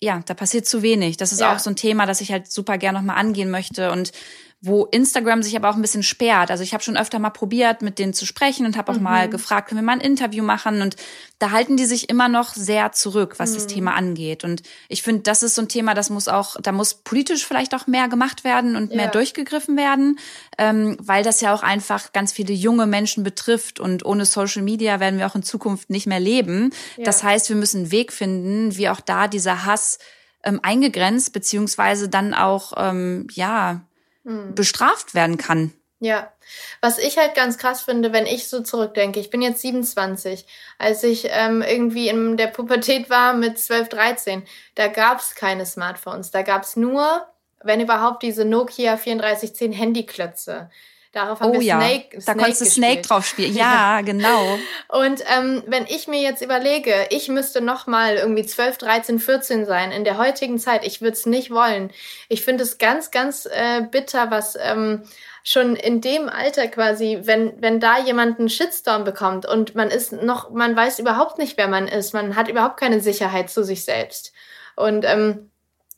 [0.01, 1.17] ja, da passiert zu wenig.
[1.17, 1.53] Das ist ja.
[1.53, 3.91] auch so ein Thema, das ich halt super gern nochmal angehen möchte.
[3.91, 4.13] Und
[4.61, 6.51] wo Instagram sich aber auch ein bisschen sperrt.
[6.51, 9.03] Also ich habe schon öfter mal probiert, mit denen zu sprechen und habe auch mhm.
[9.03, 10.81] mal gefragt, können wir mal ein Interview machen?
[10.81, 10.97] Und
[11.39, 13.55] da halten die sich immer noch sehr zurück, was mhm.
[13.55, 14.43] das Thema angeht.
[14.43, 17.73] Und ich finde, das ist so ein Thema, das muss auch, da muss politisch vielleicht
[17.73, 18.97] auch mehr gemacht werden und ja.
[18.97, 20.19] mehr durchgegriffen werden,
[20.57, 23.79] ähm, weil das ja auch einfach ganz viele junge Menschen betrifft.
[23.79, 26.71] Und ohne Social Media werden wir auch in Zukunft nicht mehr leben.
[26.97, 27.05] Ja.
[27.05, 29.99] Das heißt, wir müssen einen Weg finden, wie auch da dieser Hass
[30.43, 33.85] ähm, eingegrenzt, beziehungsweise dann auch, ähm, ja,
[34.23, 34.55] hm.
[34.55, 35.73] bestraft werden kann.
[36.01, 36.31] Ja,
[36.79, 40.45] was ich halt ganz krass finde, wenn ich so zurückdenke, ich bin jetzt 27,
[40.77, 44.43] als ich ähm, irgendwie in der Pubertät war mit 12, 13,
[44.75, 47.27] da gab's keine Smartphones, da gab's nur,
[47.61, 50.69] wenn überhaupt, diese Nokia 3410 Handyklötze.
[51.11, 51.79] Darauf haben oh, wir ja.
[51.79, 53.55] Snake, da Snake konntest du Snake drauf spielen.
[53.59, 54.59] Ja, genau.
[54.89, 59.65] Und ähm, wenn ich mir jetzt überlege, ich müsste noch mal irgendwie 12, 13, 14
[59.65, 61.91] sein in der heutigen Zeit, ich würde es nicht wollen.
[62.27, 65.03] Ich finde es ganz, ganz äh, bitter, was ähm,
[65.43, 70.11] schon in dem Alter quasi, wenn, wenn da jemand einen Shitstorm bekommt und man ist
[70.11, 73.83] noch, man weiß überhaupt nicht, wer man ist, man hat überhaupt keine Sicherheit zu sich
[73.83, 74.31] selbst.
[74.75, 75.49] Und ähm,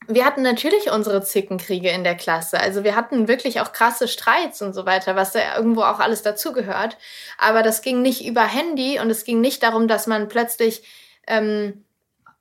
[0.07, 2.59] wir hatten natürlich unsere Zickenkriege in der Klasse.
[2.59, 6.23] Also wir hatten wirklich auch krasse Streits und so weiter, was da irgendwo auch alles
[6.23, 6.97] dazugehört.
[7.37, 10.83] Aber das ging nicht über Handy und es ging nicht darum, dass man plötzlich
[11.27, 11.85] ähm,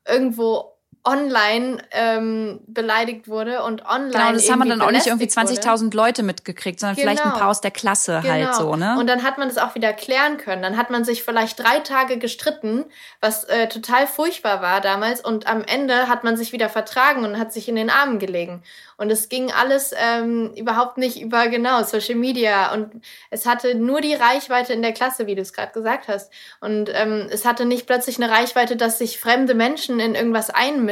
[0.08, 0.72] irgendwo
[1.02, 4.10] online ähm, beleidigt wurde und online.
[4.10, 7.04] Genau, das haben wir dann auch nicht irgendwie 20.000 Leute mitgekriegt, sondern genau.
[7.04, 7.40] vielleicht ein genau.
[7.40, 8.46] paar aus der Klasse halt genau.
[8.46, 8.96] halt so, ne?
[8.98, 10.62] Und dann hat man das auch wieder klären können.
[10.62, 12.84] Dann hat man sich vielleicht drei Tage gestritten,
[13.20, 15.22] was äh, total furchtbar war damals.
[15.22, 18.62] Und am Ende hat man sich wieder vertragen und hat sich in den Armen gelegen.
[18.98, 22.90] Und es ging alles ähm, überhaupt nicht über genau Social Media und
[23.30, 26.30] es hatte nur die Reichweite in der Klasse, wie du es gerade gesagt hast.
[26.60, 30.89] Und ähm, es hatte nicht plötzlich eine Reichweite, dass sich fremde Menschen in irgendwas einmischen,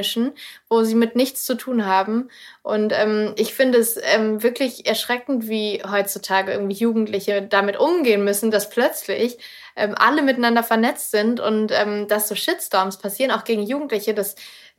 [0.68, 2.30] wo sie mit nichts zu tun haben.
[2.62, 8.50] Und ähm, ich finde es ähm, wirklich erschreckend, wie heutzutage irgendwie Jugendliche damit umgehen müssen,
[8.50, 9.38] dass plötzlich
[9.76, 14.14] ähm, alle miteinander vernetzt sind und ähm, dass so Shitstorms passieren, auch gegen Jugendliche.
[14.14, 14.34] Das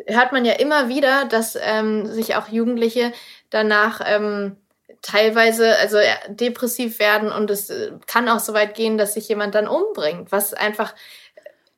[0.05, 3.13] hört man ja immer wieder, dass ähm, sich auch Jugendliche
[3.49, 4.57] danach ähm,
[5.01, 5.97] teilweise also
[6.27, 10.31] depressiv werden und es äh, kann auch so weit gehen, dass sich jemand dann umbringt,
[10.31, 10.93] was einfach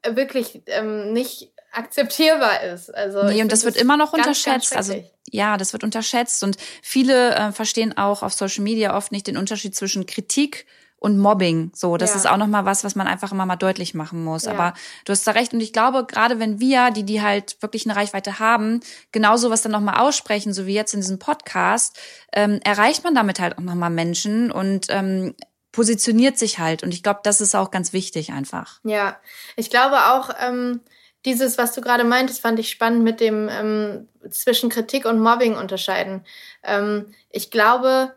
[0.02, 2.94] äh, wirklich ähm, nicht akzeptierbar ist.
[2.94, 4.72] Also nee, und das wird immer noch ganz, unterschätzt.
[4.72, 9.12] Ganz also ja, das wird unterschätzt und viele äh, verstehen auch auf Social Media oft
[9.12, 10.66] nicht den Unterschied zwischen Kritik
[11.02, 11.72] und Mobbing.
[11.74, 12.18] So, das ja.
[12.18, 14.46] ist auch nochmal was, was man einfach immer mal deutlich machen muss.
[14.46, 14.52] Ja.
[14.52, 14.74] Aber
[15.06, 15.52] du hast da recht.
[15.52, 19.64] Und ich glaube, gerade wenn wir, die, die halt wirklich eine Reichweite haben, genau sowas
[19.64, 21.98] dann nochmal aussprechen, so wie jetzt in diesem Podcast,
[22.34, 25.34] ähm, erreicht man damit halt auch nochmal Menschen und ähm,
[25.72, 26.84] positioniert sich halt.
[26.84, 28.80] Und ich glaube, das ist auch ganz wichtig einfach.
[28.84, 29.18] Ja,
[29.56, 30.82] ich glaube auch, ähm,
[31.26, 35.56] dieses, was du gerade meintest, fand ich spannend mit dem ähm, zwischen Kritik und Mobbing
[35.56, 36.26] unterscheiden.
[36.64, 38.16] Ähm, ich glaube,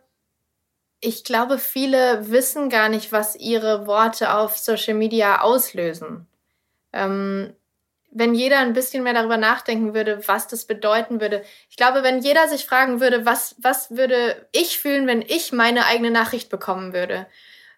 [1.01, 6.27] ich glaube, viele wissen gar nicht, was ihre Worte auf Social Media auslösen.
[6.93, 7.55] Ähm,
[8.11, 11.43] wenn jeder ein bisschen mehr darüber nachdenken würde, was das bedeuten würde.
[11.69, 15.85] Ich glaube, wenn jeder sich fragen würde, was, was würde ich fühlen, wenn ich meine
[15.87, 17.27] eigene Nachricht bekommen würde.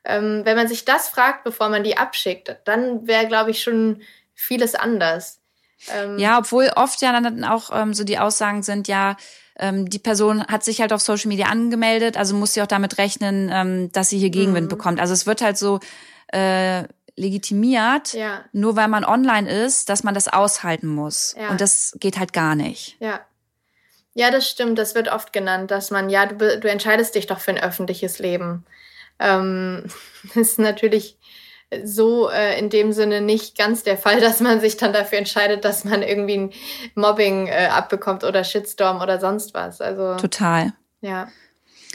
[0.04, 4.02] Ähm, wenn man sich das fragt, bevor man die abschickt, dann wäre, glaube ich, schon
[4.36, 5.40] vieles anders.
[5.92, 9.16] Ähm, ja, obwohl oft ja dann auch ähm, so die Aussagen sind, ja,
[9.58, 12.98] ähm, die Person hat sich halt auf Social Media angemeldet, also muss sie auch damit
[12.98, 14.70] rechnen, ähm, dass sie hier Gegenwind mhm.
[14.70, 15.00] bekommt.
[15.00, 15.80] Also es wird halt so
[16.28, 16.84] äh,
[17.16, 18.44] legitimiert, ja.
[18.52, 21.34] nur weil man online ist, dass man das aushalten muss.
[21.38, 21.48] Ja.
[21.48, 22.96] Und das geht halt gar nicht.
[23.00, 23.20] Ja.
[24.14, 24.78] Ja, das stimmt.
[24.78, 28.18] Das wird oft genannt, dass man, ja, du, du entscheidest dich doch für ein öffentliches
[28.18, 28.64] Leben.
[29.18, 29.84] Ähm,
[30.34, 31.18] das ist natürlich
[31.84, 35.64] so äh, in dem Sinne nicht ganz der Fall, dass man sich dann dafür entscheidet,
[35.64, 36.52] dass man irgendwie ein
[36.94, 39.80] Mobbing äh, abbekommt oder Shitstorm oder sonst was.
[39.80, 40.72] Also total.
[41.00, 41.28] Ja.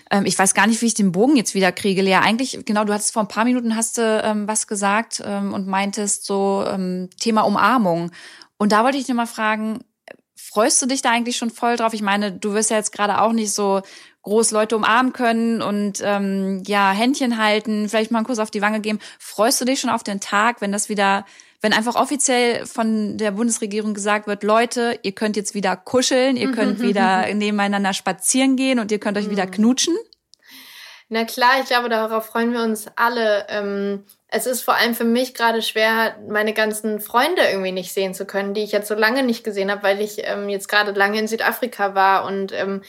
[0.09, 2.15] Ähm, ich weiß gar nicht, wie ich den Bogen jetzt wieder kriege, Lea.
[2.15, 5.67] Eigentlich, genau, du hattest vor ein paar Minuten hast du ähm, was gesagt ähm, und
[5.67, 8.11] meintest so ähm, Thema Umarmung.
[8.57, 9.80] Und da wollte ich dir mal fragen,
[10.36, 11.93] freust du dich da eigentlich schon voll drauf?
[11.93, 13.82] Ich meine, du wirst ja jetzt gerade auch nicht so
[14.24, 18.61] groß Leute umarmen können und ähm, ja, Händchen halten, vielleicht mal einen Kuss auf die
[18.61, 18.99] Wange geben.
[19.19, 21.26] Freust du dich schon auf den Tag, wenn das wieder,
[21.61, 26.51] wenn einfach offiziell von der Bundesregierung gesagt wird, Leute, ihr könnt jetzt wieder kuscheln, ihr
[26.51, 29.51] könnt wieder nebeneinander spazieren gehen und ihr könnt euch wieder mhm.
[29.51, 29.95] knutschen?
[31.13, 33.45] Na klar, ich glaube, darauf freuen wir uns alle.
[33.49, 38.13] Ähm, es ist vor allem für mich gerade schwer, meine ganzen Freunde irgendwie nicht sehen
[38.13, 40.91] zu können, die ich jetzt so lange nicht gesehen habe, weil ich ähm, jetzt gerade
[40.91, 42.82] lange in Südafrika war und ähm,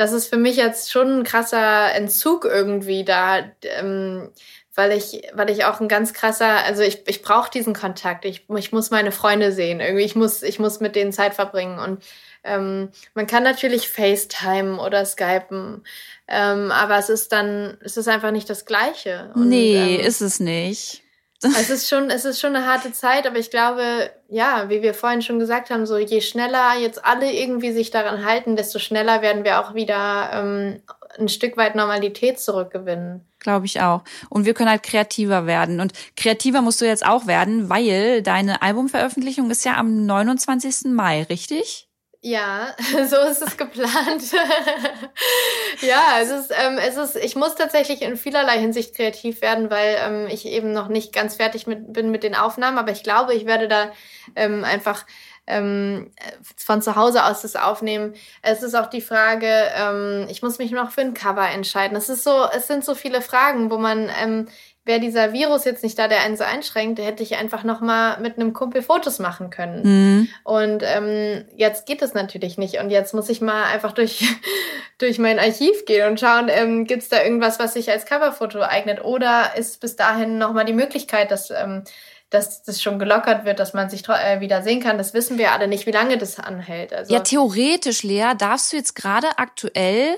[0.00, 4.30] das ist für mich jetzt schon ein krasser Entzug irgendwie da, ähm,
[4.74, 8.24] weil ich, weil ich auch ein ganz krasser, also ich, ich brauche diesen Kontakt.
[8.24, 9.80] Ich, ich muss meine Freunde sehen.
[9.80, 11.78] Irgendwie, ich muss, ich muss mit denen Zeit verbringen.
[11.78, 12.02] Und
[12.44, 15.84] ähm, man kann natürlich FaceTime oder Skypen,
[16.28, 19.30] ähm, aber es ist dann, es ist einfach nicht das Gleiche.
[19.34, 21.02] Und, nee, ähm, ist es nicht
[21.42, 24.94] es ist schon, es ist schon eine harte Zeit, aber ich glaube, ja, wie wir
[24.94, 29.22] vorhin schon gesagt haben, so je schneller jetzt alle irgendwie sich daran halten, desto schneller
[29.22, 30.82] werden wir auch wieder ähm,
[31.18, 33.26] ein Stück weit Normalität zurückgewinnen.
[33.38, 34.02] Glaube ich auch.
[34.28, 35.80] Und wir können halt kreativer werden.
[35.80, 40.92] Und kreativer musst du jetzt auch werden, weil deine Albumveröffentlichung ist ja am 29.
[40.92, 41.89] Mai, richtig?
[42.22, 42.74] Ja,
[43.08, 44.22] so ist es geplant.
[45.80, 49.96] ja, es ist, ähm, es ist, ich muss tatsächlich in vielerlei Hinsicht kreativ werden, weil
[50.04, 53.32] ähm, ich eben noch nicht ganz fertig mit, bin mit den Aufnahmen, aber ich glaube,
[53.34, 53.90] ich werde da
[54.36, 55.06] ähm, einfach
[55.46, 56.12] ähm,
[56.56, 58.14] von zu Hause aus das aufnehmen.
[58.42, 61.96] Es ist auch die Frage, ähm, ich muss mich noch für ein Cover entscheiden.
[61.96, 64.46] Es ist so, es sind so viele Fragen, wo man ähm,
[64.84, 68.18] wäre dieser Virus jetzt nicht da, der einen so einschränkt, hätte ich einfach noch mal
[68.20, 69.82] mit einem Kumpel Fotos machen können.
[69.82, 70.28] Mhm.
[70.42, 72.80] Und ähm, jetzt geht es natürlich nicht.
[72.80, 74.24] Und jetzt muss ich mal einfach durch,
[74.98, 78.62] durch mein Archiv gehen und schauen, ähm, gibt es da irgendwas, was sich als Coverfoto
[78.62, 79.04] eignet?
[79.04, 81.84] Oder ist bis dahin noch mal die Möglichkeit, dass, ähm,
[82.30, 84.96] dass das schon gelockert wird, dass man sich äh, wieder sehen kann?
[84.96, 86.94] Das wissen wir alle nicht, wie lange das anhält.
[86.94, 90.16] Also ja, theoretisch, Lea, darfst du jetzt gerade aktuell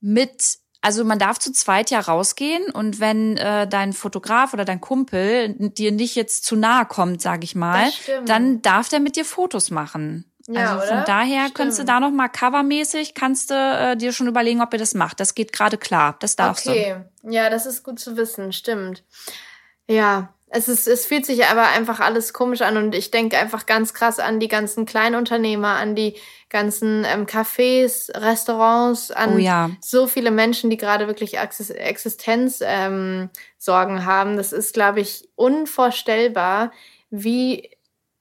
[0.00, 4.80] mit also man darf zu zweit ja rausgehen und wenn äh, dein Fotograf oder dein
[4.80, 7.88] Kumpel dir nicht jetzt zu nahe kommt, sag ich mal,
[8.26, 10.24] dann darf der mit dir Fotos machen.
[10.48, 11.06] Ja, also von oder?
[11.06, 11.54] daher Stimmt.
[11.54, 14.94] könntest du da noch mal covermäßig kannst du äh, dir schon überlegen, ob ihr das
[14.94, 15.20] macht.
[15.20, 16.16] Das geht gerade klar.
[16.18, 16.96] Das darfst okay.
[17.22, 17.28] du.
[17.28, 18.52] Okay, ja, das ist gut zu wissen.
[18.52, 19.04] Stimmt.
[19.86, 23.66] Ja, es, ist, es fühlt sich aber einfach alles komisch an und ich denke einfach
[23.66, 26.16] ganz krass an die ganzen Kleinunternehmer, an die
[26.52, 29.70] ganzen ähm, Cafés, Restaurants, an oh ja.
[29.80, 33.30] so viele Menschen, die gerade wirklich Existenzsorgen
[33.66, 34.36] ähm, haben.
[34.36, 36.70] Das ist, glaube ich, unvorstellbar,
[37.10, 37.70] wie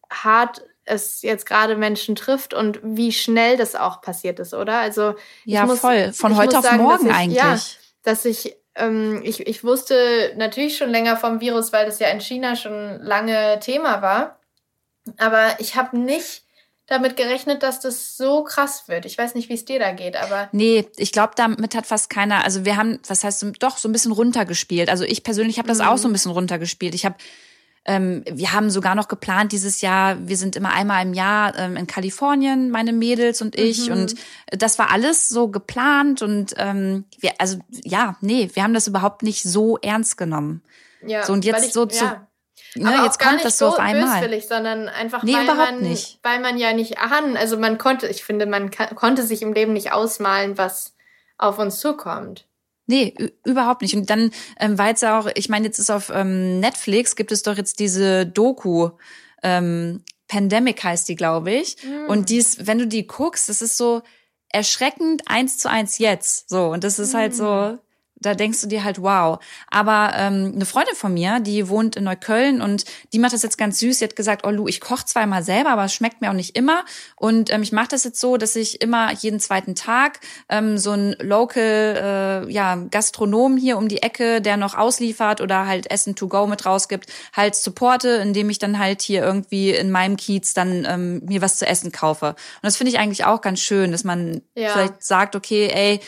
[0.10, 4.80] hart es jetzt gerade Menschen trifft und wie schnell das auch passiert ist, oder?
[4.80, 5.14] Also
[5.46, 6.12] ja, muss, voll.
[6.14, 7.38] Von heute auf sagen, morgen ich, eigentlich.
[7.38, 7.60] Ja,
[8.04, 12.22] dass ich ähm, ich, ich wusste natürlich schon länger vom Virus, weil das ja in
[12.22, 14.40] China schon lange Thema war.
[15.18, 16.44] Aber ich habe nicht
[16.92, 19.06] damit gerechnet, dass das so krass wird.
[19.06, 20.50] Ich weiß nicht, wie es dir da geht, aber.
[20.52, 23.94] Nee, ich glaube, damit hat fast keiner, also wir haben, was heißt, doch so ein
[23.94, 24.90] bisschen runtergespielt.
[24.90, 25.86] Also ich persönlich habe das mhm.
[25.86, 26.94] auch so ein bisschen runtergespielt.
[26.94, 27.16] Ich habe
[27.84, 31.76] ähm, wir haben sogar noch geplant dieses Jahr, wir sind immer einmal im Jahr ähm,
[31.76, 33.88] in Kalifornien, meine Mädels und ich.
[33.88, 33.94] Mhm.
[33.94, 34.16] Und
[34.52, 39.24] das war alles so geplant und ähm, wir, also ja, nee, wir haben das überhaupt
[39.24, 40.62] nicht so ernst genommen.
[41.04, 42.06] Ja, so und jetzt ich, so zu.
[42.76, 42.90] Ja.
[42.90, 44.22] Ne, jetzt kommt das so auf einmal.
[44.22, 46.20] Böswillig, sondern einfach nee, weil man, nicht.
[46.24, 49.54] weil man ja nicht ahnen, also man konnte, ich finde, man kann, konnte sich im
[49.54, 50.96] Leben nicht ausmalen, was
[51.38, 52.48] auf uns zukommt.
[52.88, 53.14] Nee,
[53.46, 53.96] überhaupt nicht.
[53.96, 57.44] Und dann ähm, war jetzt auch, ich meine, jetzt ist auf ähm, Netflix, gibt es
[57.44, 58.92] doch jetzt diese Doku,
[59.44, 61.76] ähm, Pandemic heißt die, glaube ich.
[61.84, 62.10] Mm.
[62.10, 64.02] Und dies, wenn du die guckst, das ist so
[64.48, 66.50] erschreckend eins zu eins jetzt.
[66.50, 67.18] So, und das ist mm.
[67.18, 67.80] halt so, mm
[68.22, 69.40] da denkst du dir halt, wow.
[69.70, 73.58] Aber ähm, eine Freundin von mir, die wohnt in Neukölln und die macht das jetzt
[73.58, 74.00] ganz süß.
[74.00, 76.56] Sie hat gesagt, oh Lu, ich koche zweimal selber, aber es schmeckt mir auch nicht
[76.56, 76.86] immer.
[77.16, 80.20] Und ähm, ich mache das jetzt so, dass ich immer jeden zweiten Tag
[80.50, 85.66] ähm, so ein Local äh, ja, Gastronom hier um die Ecke, der noch ausliefert oder
[85.66, 89.92] halt Essen to go mit rausgibt, halt supporte, indem ich dann halt hier irgendwie in
[89.92, 92.30] meinem Kiez dann ähm, mir was zu essen kaufe.
[92.30, 94.70] Und das finde ich eigentlich auch ganz schön, dass man ja.
[94.70, 96.00] vielleicht sagt, okay, ey,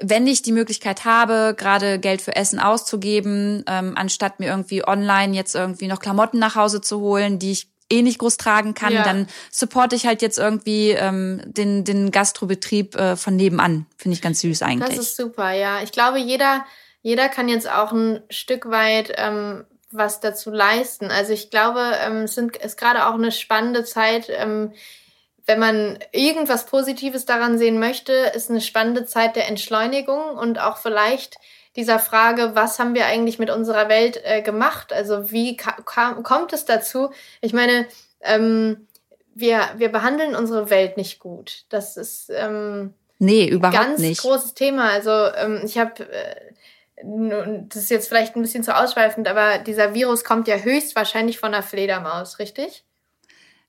[0.00, 5.34] wenn ich die Möglichkeit habe, gerade Geld für Essen auszugeben, ähm, anstatt mir irgendwie online
[5.34, 8.92] jetzt irgendwie noch Klamotten nach Hause zu holen, die ich eh nicht groß tragen kann,
[8.92, 9.02] ja.
[9.02, 13.86] dann supporte ich halt jetzt irgendwie ähm, den, den Gastrobetrieb äh, von nebenan.
[13.96, 14.96] Finde ich ganz süß eigentlich.
[14.96, 15.82] Das ist super, ja.
[15.82, 16.64] Ich glaube, jeder,
[17.02, 21.10] jeder kann jetzt auch ein Stück weit ähm, was dazu leisten.
[21.10, 24.72] Also ich glaube, ähm, es sind, ist gerade auch eine spannende Zeit, ähm,
[25.48, 30.76] wenn man irgendwas Positives daran sehen möchte, ist eine spannende Zeit der Entschleunigung und auch
[30.76, 31.38] vielleicht
[31.74, 34.92] dieser Frage, was haben wir eigentlich mit unserer Welt äh, gemacht?
[34.92, 37.10] Also wie kam, kommt es dazu?
[37.40, 37.86] Ich meine,
[38.20, 38.88] ähm,
[39.34, 41.64] wir, wir behandeln unsere Welt nicht gut.
[41.70, 44.20] Das ist ähm, nee, überhaupt ganz nicht.
[44.20, 44.90] großes Thema.
[44.90, 46.34] Also ähm, ich habe äh,
[47.00, 51.54] das ist jetzt vielleicht ein bisschen zu ausschweifend, aber dieser Virus kommt ja höchstwahrscheinlich von
[51.54, 52.84] einer Fledermaus, richtig?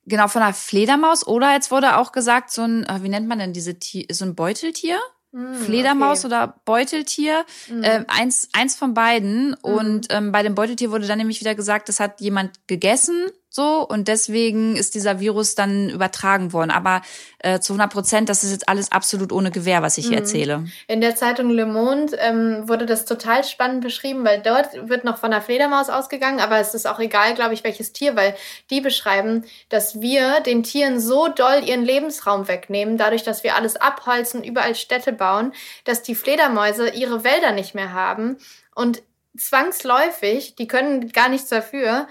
[0.06, 1.26] Genau, von einer Fledermaus.
[1.28, 4.26] Oder jetzt wurde auch gesagt, so ein, äh, wie nennt man denn diese Tier, so
[4.26, 5.00] ein Beuteltier?
[5.32, 6.28] Mm, Fledermaus okay.
[6.28, 7.84] oder Beuteltier, mm.
[7.84, 9.52] äh, eins, eins von beiden.
[9.52, 9.56] Mm.
[9.62, 13.28] Und ähm, bei dem Beuteltier wurde dann nämlich wieder gesagt, das hat jemand gegessen
[13.60, 16.72] so und deswegen ist dieser Virus dann übertragen worden.
[16.72, 17.01] Aber
[17.39, 20.24] äh, zu 100 Prozent, das ist jetzt alles absolut ohne Gewehr, was ich hier mhm.
[20.24, 20.66] erzähle.
[20.88, 25.18] In der Zeitung Le Monde ähm, wurde das total spannend beschrieben, weil dort wird noch
[25.18, 28.34] von der Fledermaus ausgegangen, aber es ist auch egal, glaube ich, welches Tier, weil
[28.70, 33.76] die beschreiben, dass wir den Tieren so doll ihren Lebensraum wegnehmen, dadurch, dass wir alles
[33.76, 35.51] abholzen, überall Städte bauen,
[35.84, 38.38] dass die Fledermäuse ihre Wälder nicht mehr haben
[38.74, 39.03] und
[39.38, 42.07] zwangsläufig, die können gar nichts dafür,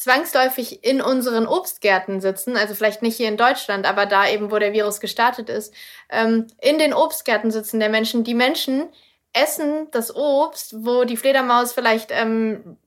[0.00, 4.58] zwangsläufig in unseren Obstgärten sitzen, also vielleicht nicht hier in Deutschland, aber da eben, wo
[4.58, 5.74] der Virus gestartet ist,
[6.08, 8.24] ähm, in den Obstgärten sitzen der Menschen.
[8.24, 8.88] Die Menschen
[9.34, 12.78] essen das Obst, wo die Fledermaus vielleicht ähm,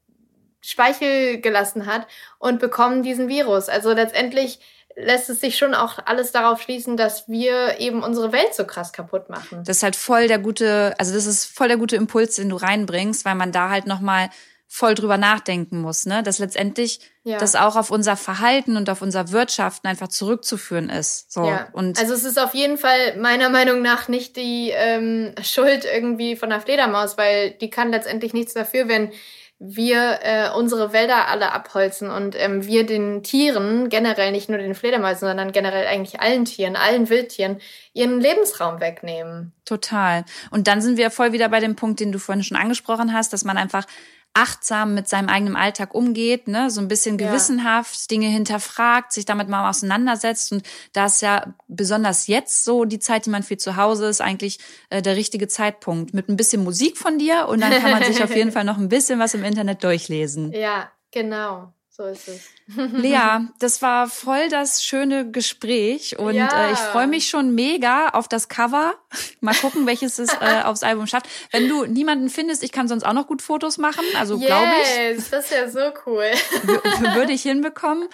[0.60, 2.08] Speichel gelassen hat
[2.40, 3.70] und bekommen diesen Virus.
[3.70, 4.60] Also letztendlich
[4.96, 8.92] lässt es sich schon auch alles darauf schließen, dass wir eben unsere Welt so krass
[8.92, 9.64] kaputt machen.
[9.66, 12.56] Das ist halt voll der gute, also das ist voll der gute Impuls, den du
[12.56, 14.32] reinbringst, weil man da halt nochmal
[14.76, 16.24] voll drüber nachdenken muss, ne?
[16.24, 17.38] Dass letztendlich ja.
[17.38, 21.32] das auch auf unser Verhalten und auf unser Wirtschaften einfach zurückzuführen ist.
[21.32, 21.46] So.
[21.46, 21.68] Ja.
[21.74, 26.36] Und also es ist auf jeden Fall meiner Meinung nach nicht die ähm, Schuld irgendwie
[26.36, 29.12] von der Fledermaus, weil die kann letztendlich nichts dafür, wenn
[29.60, 34.74] wir äh, unsere Wälder alle abholzen und ähm, wir den Tieren, generell nicht nur den
[34.74, 37.62] Fledermäusen, sondern generell eigentlich allen Tieren, allen Wildtieren,
[37.94, 39.54] ihren Lebensraum wegnehmen.
[39.66, 40.26] Total.
[40.50, 43.34] Und dann sind wir voll wieder bei dem Punkt, den du vorhin schon angesprochen hast,
[43.34, 43.86] dass man einfach
[44.34, 48.08] achtsam mit seinem eigenen Alltag umgeht, ne, so ein bisschen gewissenhaft ja.
[48.10, 53.26] Dinge hinterfragt, sich damit mal auseinandersetzt und da ist ja besonders jetzt so die Zeit,
[53.26, 54.60] die man für zu Hause ist, eigentlich
[54.90, 58.24] äh, der richtige Zeitpunkt mit ein bisschen Musik von dir und dann kann man sich
[58.24, 60.52] auf jeden Fall noch ein bisschen was im Internet durchlesen.
[60.52, 61.72] Ja, genau.
[61.96, 62.50] So ist es.
[62.76, 66.70] Lea, das war voll das schöne Gespräch und ja.
[66.70, 68.96] äh, ich freue mich schon mega auf das Cover.
[69.42, 71.28] Mal gucken, welches es äh, aufs Album schafft.
[71.52, 74.72] Wenn du niemanden findest, ich kann sonst auch noch gut Fotos machen, also yes, glaube
[74.82, 75.30] ich.
[75.30, 76.24] das ist ja so cool.
[77.16, 78.08] würde ich hinbekommen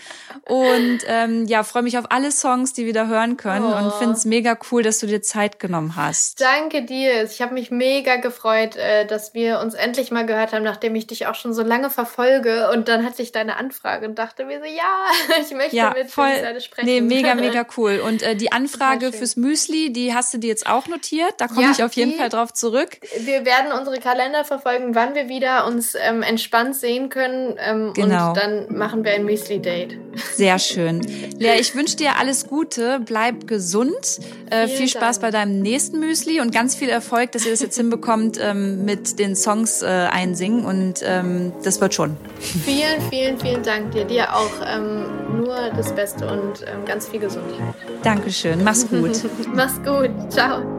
[0.45, 3.77] und ähm, ja, freue mich auf alle Songs, die wir da hören können oh.
[3.77, 6.41] und finde es mega cool, dass du dir Zeit genommen hast.
[6.41, 7.23] Danke dir.
[7.23, 11.07] Ich habe mich mega gefreut, äh, dass wir uns endlich mal gehört haben, nachdem ich
[11.07, 14.59] dich auch schon so lange verfolge und dann hat sich deine Anfrage und dachte mir
[14.59, 16.85] so, ja, ich möchte ja, mit voll, sprechen.
[16.85, 18.01] Nee, mega, mega cool.
[18.05, 21.35] Und äh, die Anfrage fürs Müsli, die hast du dir jetzt auch notiert?
[21.37, 22.97] Da komme ja, ich auf jeden die, Fall drauf zurück.
[23.19, 27.55] Wir werden unsere Kalender verfolgen, wann wir wieder uns ähm, entspannt sehen können.
[27.57, 28.29] Ähm, genau.
[28.29, 29.97] Und dann machen wir ein Müsli-Date.
[30.35, 31.01] Sehr schön.
[31.37, 34.19] Lea, ich wünsche dir alles Gute, bleib gesund,
[34.49, 35.21] äh, viel Spaß Dank.
[35.21, 39.19] bei deinem nächsten Müsli und ganz viel Erfolg, dass ihr das jetzt hinbekommt ähm, mit
[39.19, 42.17] den Songs äh, einsingen und ähm, das wird schon.
[42.39, 44.05] Vielen, vielen, vielen Dank dir.
[44.05, 47.75] Dir auch ähm, nur das Beste und ähm, ganz viel Gesundheit.
[48.03, 48.63] Dankeschön.
[48.63, 49.23] Mach's gut.
[49.53, 50.09] Mach's gut.
[50.31, 50.78] Ciao.